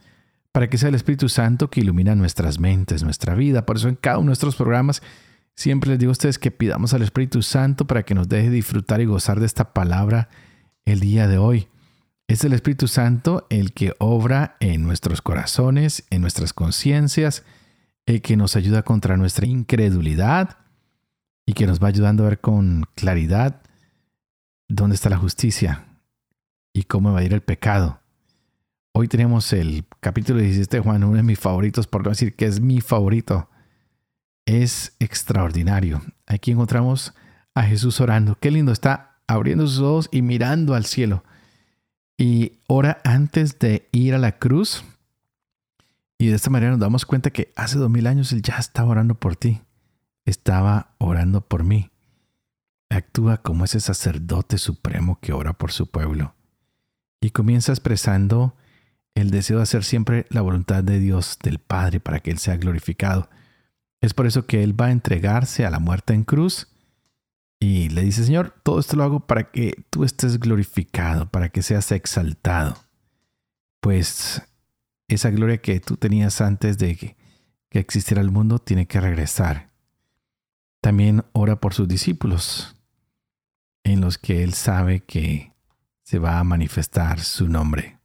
para 0.52 0.70
que 0.70 0.78
sea 0.78 0.90
el 0.90 0.96
Espíritu 0.96 1.30
Santo 1.30 1.70
que 1.70 1.82
ilumina 1.82 2.16
nuestras 2.16 2.60
mentes, 2.60 3.04
nuestra 3.04 3.36
vida. 3.36 3.66
Por 3.66 3.78
eso 3.78 3.90
en 3.90 3.96
cada 3.96 4.18
uno 4.18 4.26
de 4.26 4.28
nuestros 4.28 4.56
programas 4.56 5.02
siempre 5.56 5.90
les 5.90 6.00
digo 6.00 6.12
a 6.12 6.14
ustedes 6.14 6.40
que 6.40 6.52
pidamos 6.52 6.94
al 6.94 7.02
Espíritu 7.02 7.42
Santo 7.42 7.88
para 7.88 8.04
que 8.04 8.16
nos 8.16 8.30
deje 8.30 8.50
disfrutar 8.50 9.02
y 9.02 9.06
gozar 9.06 9.40
de 9.40 9.46
esta 9.46 9.74
palabra 9.74 10.30
el 10.86 11.00
día 11.00 11.28
de 11.28 11.38
hoy. 11.38 11.68
Es 12.28 12.44
el 12.44 12.54
Espíritu 12.54 12.88
Santo 12.88 13.48
el 13.50 13.74
que 13.74 13.94
obra 14.00 14.58
en 14.60 14.84
nuestros 14.84 15.22
corazones, 15.22 16.06
en 16.10 16.22
nuestras 16.22 16.54
conciencias, 16.54 17.44
el 18.06 18.22
que 18.22 18.38
nos 18.38 18.56
ayuda 18.56 18.84
contra 18.84 19.18
nuestra 19.18 19.48
incredulidad, 19.48 20.58
y 21.48 21.54
que 21.54 21.66
nos 21.66 21.82
va 21.82 21.88
ayudando 21.88 22.24
a 22.24 22.30
ver 22.30 22.42
con 22.42 22.84
claridad 22.94 23.62
dónde 24.68 24.96
está 24.96 25.10
la 25.10 25.18
justicia 25.18 25.86
y 26.74 26.84
cómo 26.84 27.14
va 27.14 27.20
a 27.20 27.24
ir 27.24 27.34
el 27.34 27.42
pecado. 27.42 28.02
Hoy 28.92 29.08
tenemos 29.08 29.54
el 29.54 29.86
capítulo 30.02 30.42
17 30.42 30.78
de 30.78 30.84
Juan, 30.84 31.06
uno 31.06 31.16
de 31.16 31.24
mis 31.24 31.40
favoritos, 31.40 31.88
por 31.88 32.04
no 32.04 32.10
decir 32.10 32.36
que 32.36 32.46
es 32.46 32.60
mi 32.60 32.82
favorito. 32.82 33.50
Es 34.46 34.96
extraordinario. 35.00 36.02
Aquí 36.26 36.52
encontramos 36.52 37.14
a 37.56 37.64
Jesús 37.64 38.02
orando. 38.02 38.38
Qué 38.42 38.52
lindo, 38.52 38.74
está 38.74 39.22
abriendo 39.26 39.68
sus 39.68 39.80
ojos 39.80 40.10
y 40.12 40.22
mirando 40.24 40.76
al 40.76 40.86
cielo. 40.86 41.24
Y 42.18 42.60
ora 42.68 43.00
antes 43.06 43.58
de 43.60 43.88
ir 43.94 44.14
a 44.14 44.20
la 44.20 44.34
cruz. 44.34 44.84
Y 46.18 46.28
de 46.28 46.36
esta 46.36 46.50
manera 46.50 46.72
nos 46.72 46.80
damos 46.82 47.06
cuenta 47.06 47.30
que 47.30 47.54
hace 47.56 47.78
dos 47.78 47.90
mil 47.90 48.06
años 48.06 48.34
Él 48.34 48.42
ya 48.42 48.58
estaba 48.58 48.90
orando 48.90 49.16
por 49.16 49.38
ti 49.38 49.62
estaba 50.28 50.94
orando 50.98 51.42
por 51.42 51.64
mí. 51.64 51.90
Actúa 52.90 53.38
como 53.38 53.66
ese 53.66 53.80
sacerdote 53.80 54.58
supremo 54.58 55.20
que 55.22 55.34
ora 55.34 55.54
por 55.54 55.72
su 55.72 55.90
pueblo. 55.90 56.36
Y 57.22 57.32
comienza 57.32 57.72
expresando 57.72 58.56
el 59.16 59.32
deseo 59.32 59.58
de 59.58 59.64
hacer 59.64 59.84
siempre 59.84 60.28
la 60.30 60.42
voluntad 60.42 60.84
de 60.84 61.00
Dios, 61.00 61.40
del 61.42 61.60
Padre, 61.60 62.00
para 62.00 62.20
que 62.20 62.32
Él 62.32 62.38
sea 62.40 62.58
glorificado. 62.58 63.30
Es 64.02 64.14
por 64.14 64.28
eso 64.28 64.46
que 64.46 64.64
Él 64.64 64.80
va 64.80 64.88
a 64.88 64.92
entregarse 64.92 65.66
a 65.66 65.72
la 65.72 65.80
muerte 65.80 66.14
en 66.14 66.24
cruz 66.24 66.68
y 67.60 67.90
le 67.90 68.04
dice, 68.04 68.24
Señor, 68.24 68.54
todo 68.64 68.80
esto 68.80 68.98
lo 68.98 69.04
hago 69.04 69.22
para 69.22 69.50
que 69.50 69.86
tú 69.90 70.04
estés 70.04 70.40
glorificado, 70.40 71.32
para 71.32 71.50
que 71.50 71.64
seas 71.64 71.92
exaltado. 71.92 72.78
Pues 73.80 74.44
esa 75.08 75.32
gloria 75.32 75.60
que 75.60 75.80
tú 75.80 75.96
tenías 75.96 76.42
antes 76.42 76.78
de 76.78 76.96
que, 76.98 77.18
existiera 77.72 78.22
el 78.22 78.32
mundo 78.32 78.58
tiene 78.58 78.88
que 78.88 79.00
regresar 79.00 79.70
también 80.88 81.26
ora 81.34 81.60
por 81.60 81.74
sus 81.74 81.86
discípulos, 81.86 82.74
en 83.84 84.00
los 84.00 84.18
que 84.18 84.46
él 84.46 84.54
sabe 84.54 85.02
que 85.02 85.52
se 86.02 86.18
va 86.18 86.40
a 86.40 86.46
manifestar 86.46 87.20
su 87.20 87.50
nombre. 87.50 88.00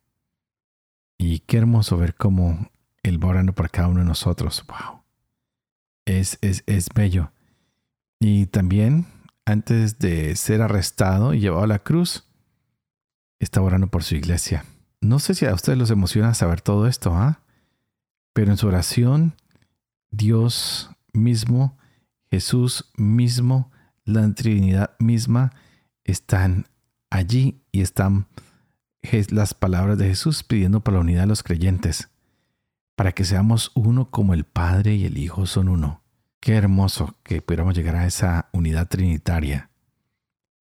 Y 1.17 1.39
qué 1.39 1.59
hermoso 1.59 1.97
ver 1.97 2.17
cómo 2.17 2.73
él 3.05 3.23
va 3.23 3.29
orando 3.29 3.53
por 3.53 3.71
cada 3.71 3.87
uno 3.87 4.01
de 4.01 4.07
nosotros. 4.07 4.65
¡Wow! 4.67 5.05
Es, 6.07 6.39
es, 6.41 6.65
es 6.67 6.89
bello. 6.93 7.31
Y 8.19 8.47
también, 8.47 9.07
antes 9.45 10.01
de 10.01 10.35
ser 10.35 10.61
arrestado 10.61 11.35
y 11.35 11.39
llevado 11.39 11.63
a 11.63 11.69
la 11.69 11.85
cruz, 11.85 12.29
está 13.39 13.63
orando 13.63 13.87
por 13.87 14.03
su 14.03 14.17
iglesia. 14.17 14.65
No 15.01 15.21
sé 15.21 15.37
si 15.37 15.47
a 15.47 15.55
ustedes 15.55 15.79
los 15.79 15.93
emociona 15.93 16.35
saber 16.35 16.63
todo 16.63 16.89
esto, 16.89 17.15
¿ah? 17.15 17.43
Pero 18.33 18.51
en 18.51 18.57
su 18.57 18.67
oración, 18.67 19.37
Dios 20.11 20.91
mismo 21.13 21.79
Jesús 22.33 22.91
mismo, 22.97 23.71
la 24.07 24.27
Trinidad 24.33 24.97
misma, 24.99 25.53
están 26.03 26.65
allí 27.11 27.63
y 27.73 27.83
están 27.83 28.27
las 29.29 29.53
palabras 29.53 29.99
de 29.99 30.07
Jesús 30.07 30.43
pidiendo 30.43 30.81
por 30.81 30.95
la 30.95 31.01
unidad 31.01 31.21
de 31.21 31.27
los 31.27 31.43
creyentes, 31.43 32.09
para 32.97 33.13
que 33.13 33.25
seamos 33.25 33.71
uno 33.75 34.11
como 34.11 34.33
el 34.33 34.45
Padre 34.45 34.95
y 34.95 35.05
el 35.05 35.19
Hijo 35.19 35.45
son 35.45 35.69
uno. 35.69 36.05
Qué 36.41 36.55
hermoso 36.55 37.19
que 37.23 37.43
pudiéramos 37.43 37.77
llegar 37.77 37.97
a 37.97 38.07
esa 38.07 38.49
unidad 38.55 38.89
trinitaria, 38.89 39.69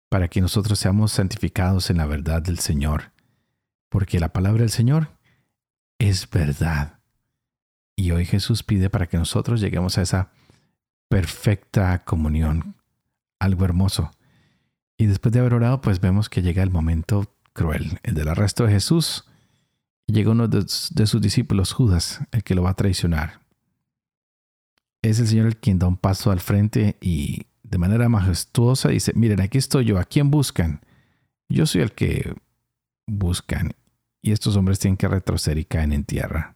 para 0.10 0.28
que 0.28 0.42
nosotros 0.42 0.78
seamos 0.78 1.14
santificados 1.14 1.90
en 1.90 1.96
la 2.00 2.06
verdad 2.06 2.42
del 2.42 2.60
Señor, 2.60 3.14
porque 3.88 4.20
la 4.20 4.34
palabra 4.34 4.60
del 4.60 4.72
Señor 4.72 5.18
es 6.00 6.30
verdad. 6.30 7.00
Y 7.96 8.12
hoy 8.12 8.26
Jesús 8.26 8.62
pide 8.62 8.90
para 8.90 9.08
que 9.08 9.18
nosotros 9.18 9.62
lleguemos 9.62 9.98
a 9.98 10.02
esa 10.02 10.34
perfecta 11.12 12.06
comunión, 12.06 12.78
algo 13.38 13.66
hermoso. 13.66 14.12
Y 14.98 15.08
después 15.08 15.34
de 15.34 15.42
haber 15.42 15.54
orado, 15.54 15.82
pues 15.82 16.00
vemos 16.00 16.30
que 16.30 16.42
llega 16.42 16.64
el 16.64 16.72
momento 16.72 17.36
cruel, 17.52 18.00
el 18.04 18.14
del 18.14 18.30
arresto 18.30 18.66
de 18.66 18.72
Jesús. 18.72 19.26
Llega 20.08 20.32
uno 20.32 20.48
de, 20.48 20.66
sus 20.70 21.22
discípulos, 21.22 21.74
Judas, 21.74 22.22
el 22.32 22.46
que 22.46 22.56
lo 22.56 22.64
va 22.64 22.70
a 22.70 22.76
traicionar. 22.76 23.42
Es 25.02 25.20
el 25.20 25.28
Señor 25.28 25.48
el 25.48 25.58
quien 25.58 25.80
da 25.80 25.88
un 25.88 25.98
paso 25.98 26.32
al 26.32 26.40
frente 26.40 26.96
y 27.02 27.46
de 27.64 27.78
manera 27.78 28.08
majestuosa 28.08 28.88
dice, 28.88 29.12
miren, 29.14 29.42
aquí 29.42 29.58
estoy 29.58 29.84
yo, 29.84 30.00
¿a 30.00 30.06
quién 30.06 30.32
buscan? 30.32 30.80
Yo 31.50 31.66
soy 31.66 31.82
el 31.82 31.92
que 31.92 32.34
buscan. 33.06 33.74
Y 34.22 34.32
estos 34.32 34.56
hombres 34.56 34.80
tienen 34.80 34.96
que 34.96 35.10
retroceder 35.10 35.58
y 35.58 35.66
caen 35.66 35.92
en 35.92 36.06
tierra. 36.06 36.56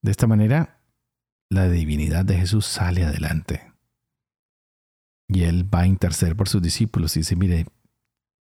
De 0.00 0.10
esta 0.10 0.26
manera, 0.26 0.81
la 1.52 1.68
divinidad 1.68 2.24
de 2.24 2.38
Jesús 2.38 2.66
sale 2.66 3.04
adelante. 3.04 3.72
Y 5.28 5.44
él 5.44 5.72
va 5.72 5.80
a 5.80 5.86
interceder 5.86 6.34
por 6.34 6.48
sus 6.48 6.62
discípulos 6.62 7.16
y 7.16 7.20
dice, 7.20 7.36
mire, 7.36 7.66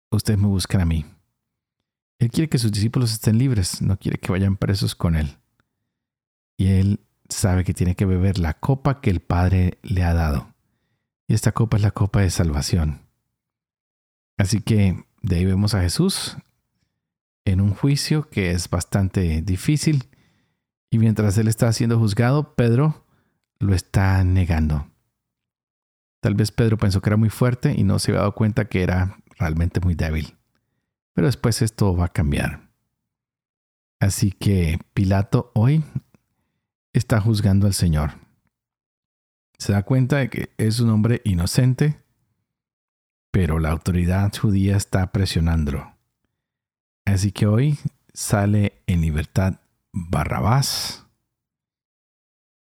ustedes 0.10 0.40
me 0.40 0.48
buscan 0.48 0.82
a 0.82 0.86
mí. 0.86 1.06
Él 2.20 2.32
quiere 2.32 2.50
que 2.50 2.58
sus 2.58 2.72
discípulos 2.72 3.12
estén 3.12 3.38
libres, 3.38 3.82
no 3.82 3.98
quiere 3.98 4.18
que 4.18 4.32
vayan 4.32 4.56
presos 4.56 4.96
con 4.96 5.16
él. 5.16 5.38
Y 6.58 6.68
él 6.68 7.00
sabe 7.28 7.64
que 7.64 7.74
tiene 7.74 7.96
que 7.96 8.06
beber 8.06 8.40
la 8.40 8.54
copa 8.54 9.02
que 9.02 9.10
el 9.10 9.20
Padre 9.20 9.80
le 9.82 10.04
ha 10.04 10.14
dado. 10.14 10.54
Y 11.28 11.34
esta 11.34 11.52
copa 11.52 11.78
es 11.78 11.84
la 11.84 11.92
copa 11.92 12.22
de 12.22 12.30
salvación. 12.30 13.02
Así 14.38 14.62
que 14.62 15.04
de 15.22 15.36
ahí 15.36 15.46
vemos 15.46 15.74
a 15.74 15.82
Jesús 15.82 16.38
en 17.46 17.60
un 17.60 17.74
juicio 17.74 18.30
que 18.30 18.52
es 18.52 18.70
bastante 18.70 19.42
difícil. 19.42 20.10
Y 20.94 21.00
mientras 21.00 21.40
él 21.40 21.48
está 21.48 21.74
siendo 21.74 21.98
juzgado, 21.98 22.54
Pedro 22.54 23.04
lo 23.58 23.74
está 23.74 24.24
negando. 24.24 24.92
Tal 26.20 26.36
vez 26.36 26.52
Pedro 26.52 26.78
pensó 26.78 27.02
que 27.02 27.10
era 27.10 27.18
muy 27.18 27.32
fuerte 27.32 27.74
y 27.76 27.84
no 27.84 27.98
se 27.98 28.12
había 28.12 28.20
dado 28.20 28.36
cuenta 28.36 28.66
que 28.66 28.84
era 28.84 29.18
realmente 29.40 29.80
muy 29.80 29.96
débil. 29.96 30.38
Pero 31.16 31.26
después 31.26 31.64
esto 31.64 31.96
va 31.96 32.06
a 32.06 32.14
cambiar. 32.14 32.70
Así 34.00 34.34
que 34.34 34.78
Pilato 34.94 35.52
hoy 35.56 35.84
está 36.94 37.20
juzgando 37.20 37.66
al 37.66 37.74
Señor. 37.74 38.12
Se 39.58 39.74
da 39.74 39.82
cuenta 39.82 40.18
de 40.18 40.30
que 40.30 40.52
es 40.60 40.80
un 40.80 40.92
hombre 40.92 41.22
inocente, 41.24 42.04
pero 43.32 43.58
la 43.58 43.72
autoridad 43.72 44.32
judía 44.40 44.78
está 44.78 45.12
presionándolo. 45.12 45.98
Así 47.04 47.32
que 47.32 47.48
hoy 47.48 47.80
sale 48.14 48.84
en 48.86 49.02
libertad 49.02 49.63
Barrabás 49.94 51.06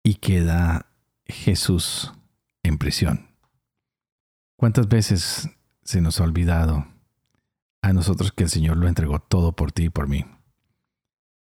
y 0.03 0.15
queda 0.15 0.85
Jesús 1.25 2.13
en 2.61 2.77
prisión. 2.77 3.27
¿Cuántas 4.55 4.87
veces 4.87 5.49
se 5.83 5.99
nos 5.99 6.19
ha 6.19 6.23
olvidado 6.23 6.85
a 7.81 7.91
nosotros 7.91 8.31
que 8.31 8.43
el 8.43 8.49
Señor 8.49 8.77
lo 8.77 8.87
entregó 8.87 9.19
todo 9.19 9.53
por 9.53 9.71
ti 9.71 9.85
y 9.85 9.89
por 9.89 10.07
mí? 10.07 10.25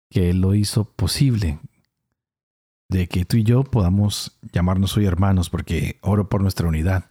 Que 0.09 0.29
Él 0.29 0.39
lo 0.39 0.55
hizo 0.55 0.85
posible 0.85 1.59
de 2.87 3.07
que 3.07 3.25
tú 3.25 3.37
y 3.37 3.43
yo 3.43 3.63
podamos 3.63 4.39
llamarnos 4.51 4.95
hoy 4.95 5.05
hermanos 5.05 5.49
porque 5.49 5.99
oro 6.01 6.29
por 6.29 6.41
nuestra 6.41 6.67
unidad, 6.67 7.09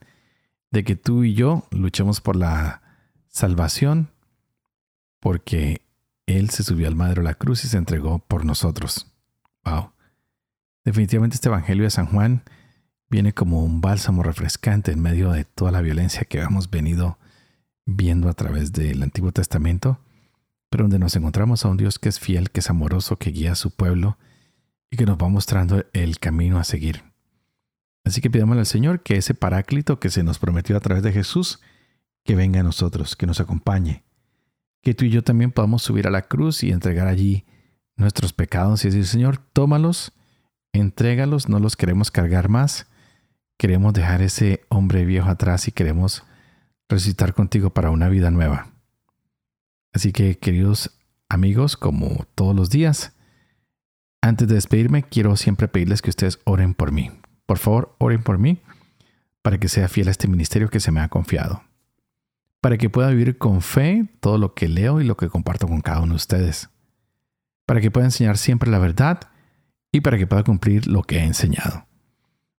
de 0.70 0.84
que 0.84 0.96
tú 0.96 1.24
y 1.24 1.34
yo 1.34 1.66
luchemos 1.70 2.20
por 2.20 2.36
la 2.36 2.82
salvación 3.28 4.10
porque 5.20 5.81
Él 6.26 6.50
se 6.50 6.62
subió 6.62 6.88
al 6.88 6.96
madero 6.96 7.22
de 7.22 7.28
la 7.28 7.34
cruz 7.34 7.64
y 7.64 7.68
se 7.68 7.78
entregó 7.78 8.20
por 8.20 8.44
nosotros. 8.44 9.06
Wow. 9.64 9.92
Definitivamente 10.84 11.34
este 11.36 11.48
Evangelio 11.48 11.84
de 11.84 11.90
San 11.90 12.06
Juan 12.06 12.42
viene 13.08 13.32
como 13.34 13.62
un 13.62 13.80
bálsamo 13.80 14.22
refrescante 14.22 14.90
en 14.90 15.00
medio 15.00 15.32
de 15.32 15.44
toda 15.44 15.70
la 15.70 15.80
violencia 15.80 16.24
que 16.24 16.40
hemos 16.40 16.70
venido 16.70 17.18
viendo 17.84 18.28
a 18.28 18.34
través 18.34 18.72
del 18.72 19.02
Antiguo 19.02 19.32
Testamento, 19.32 20.00
pero 20.70 20.84
donde 20.84 20.98
nos 20.98 21.14
encontramos 21.16 21.64
a 21.64 21.68
un 21.68 21.76
Dios 21.76 21.98
que 21.98 22.08
es 22.08 22.18
fiel, 22.18 22.50
que 22.50 22.60
es 22.60 22.70
amoroso, 22.70 23.18
que 23.18 23.30
guía 23.30 23.52
a 23.52 23.56
su 23.56 23.70
pueblo 23.70 24.16
y 24.90 24.96
que 24.96 25.06
nos 25.06 25.18
va 25.18 25.28
mostrando 25.28 25.84
el 25.92 26.18
camino 26.18 26.58
a 26.58 26.64
seguir. 26.64 27.02
Así 28.04 28.20
que 28.20 28.30
pidamos 28.30 28.58
al 28.58 28.66
Señor 28.66 29.02
que 29.02 29.16
ese 29.16 29.34
paráclito 29.34 30.00
que 30.00 30.10
se 30.10 30.22
nos 30.22 30.38
prometió 30.38 30.76
a 30.76 30.80
través 30.80 31.02
de 31.02 31.12
Jesús, 31.12 31.60
que 32.24 32.34
venga 32.34 32.60
a 32.60 32.64
nosotros, 32.64 33.14
que 33.14 33.26
nos 33.26 33.40
acompañe, 33.40 34.04
que 34.82 34.94
tú 34.94 35.04
y 35.04 35.10
yo 35.10 35.22
también 35.22 35.52
podamos 35.52 35.82
subir 35.82 36.06
a 36.06 36.10
la 36.10 36.22
cruz 36.22 36.62
y 36.62 36.70
entregar 36.70 37.06
allí 37.06 37.44
nuestros 37.96 38.32
pecados 38.32 38.84
y 38.84 38.88
decir, 38.88 39.06
Señor, 39.06 39.38
tómalos, 39.38 40.12
entrégalos, 40.72 41.48
no 41.48 41.58
los 41.58 41.76
queremos 41.76 42.10
cargar 42.10 42.48
más, 42.48 42.86
Queremos 43.62 43.92
dejar 43.92 44.22
ese 44.22 44.64
hombre 44.70 45.04
viejo 45.04 45.28
atrás 45.28 45.68
y 45.68 45.70
queremos 45.70 46.24
resucitar 46.88 47.32
contigo 47.32 47.70
para 47.70 47.90
una 47.90 48.08
vida 48.08 48.32
nueva. 48.32 48.72
Así 49.92 50.10
que, 50.10 50.36
queridos 50.36 50.98
amigos, 51.28 51.76
como 51.76 52.26
todos 52.34 52.56
los 52.56 52.70
días, 52.70 53.12
antes 54.20 54.48
de 54.48 54.54
despedirme, 54.54 55.04
quiero 55.04 55.36
siempre 55.36 55.68
pedirles 55.68 56.02
que 56.02 56.10
ustedes 56.10 56.40
oren 56.42 56.74
por 56.74 56.90
mí. 56.90 57.12
Por 57.46 57.58
favor, 57.58 57.94
oren 57.98 58.24
por 58.24 58.38
mí 58.38 58.60
para 59.42 59.58
que 59.58 59.68
sea 59.68 59.86
fiel 59.86 60.08
a 60.08 60.10
este 60.10 60.26
ministerio 60.26 60.68
que 60.68 60.80
se 60.80 60.90
me 60.90 61.00
ha 61.00 61.08
confiado. 61.08 61.62
Para 62.62 62.78
que 62.78 62.88
pueda 62.88 63.10
vivir 63.10 63.36
con 63.36 63.60
fe 63.60 64.06
todo 64.20 64.38
lo 64.38 64.54
que 64.54 64.68
leo 64.68 65.02
y 65.02 65.04
lo 65.04 65.18
que 65.18 65.28
comparto 65.28 65.68
con 65.68 65.82
cada 65.82 66.00
uno 66.00 66.12
de 66.12 66.16
ustedes. 66.16 66.70
Para 67.66 67.82
que 67.82 67.90
pueda 67.90 68.06
enseñar 68.06 68.38
siempre 68.38 68.70
la 68.70 68.78
verdad 68.78 69.20
y 69.92 70.00
para 70.00 70.16
que 70.16 70.26
pueda 70.26 70.44
cumplir 70.44 70.86
lo 70.86 71.02
que 71.02 71.18
he 71.18 71.24
enseñado. 71.24 71.84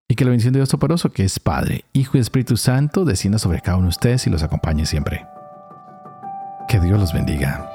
Y 0.07 0.13
que 0.13 0.25
la 0.25 0.29
bendición 0.29 0.53
de 0.53 0.59
Dios 0.59 0.69
Toporoso, 0.69 1.11
que 1.11 1.23
es 1.23 1.39
Padre, 1.39 1.85
Hijo 1.93 2.17
y 2.17 2.21
Espíritu 2.21 2.55
Santo, 2.57 3.03
descienda 3.03 3.39
sobre 3.39 3.61
cada 3.61 3.77
uno 3.77 3.87
de 3.87 3.89
ustedes 3.89 4.27
y 4.27 4.29
los 4.29 4.43
acompañe 4.43 4.85
siempre. 4.85 5.25
Que 6.67 6.79
Dios 6.79 6.99
los 6.99 7.13
bendiga. 7.13 7.72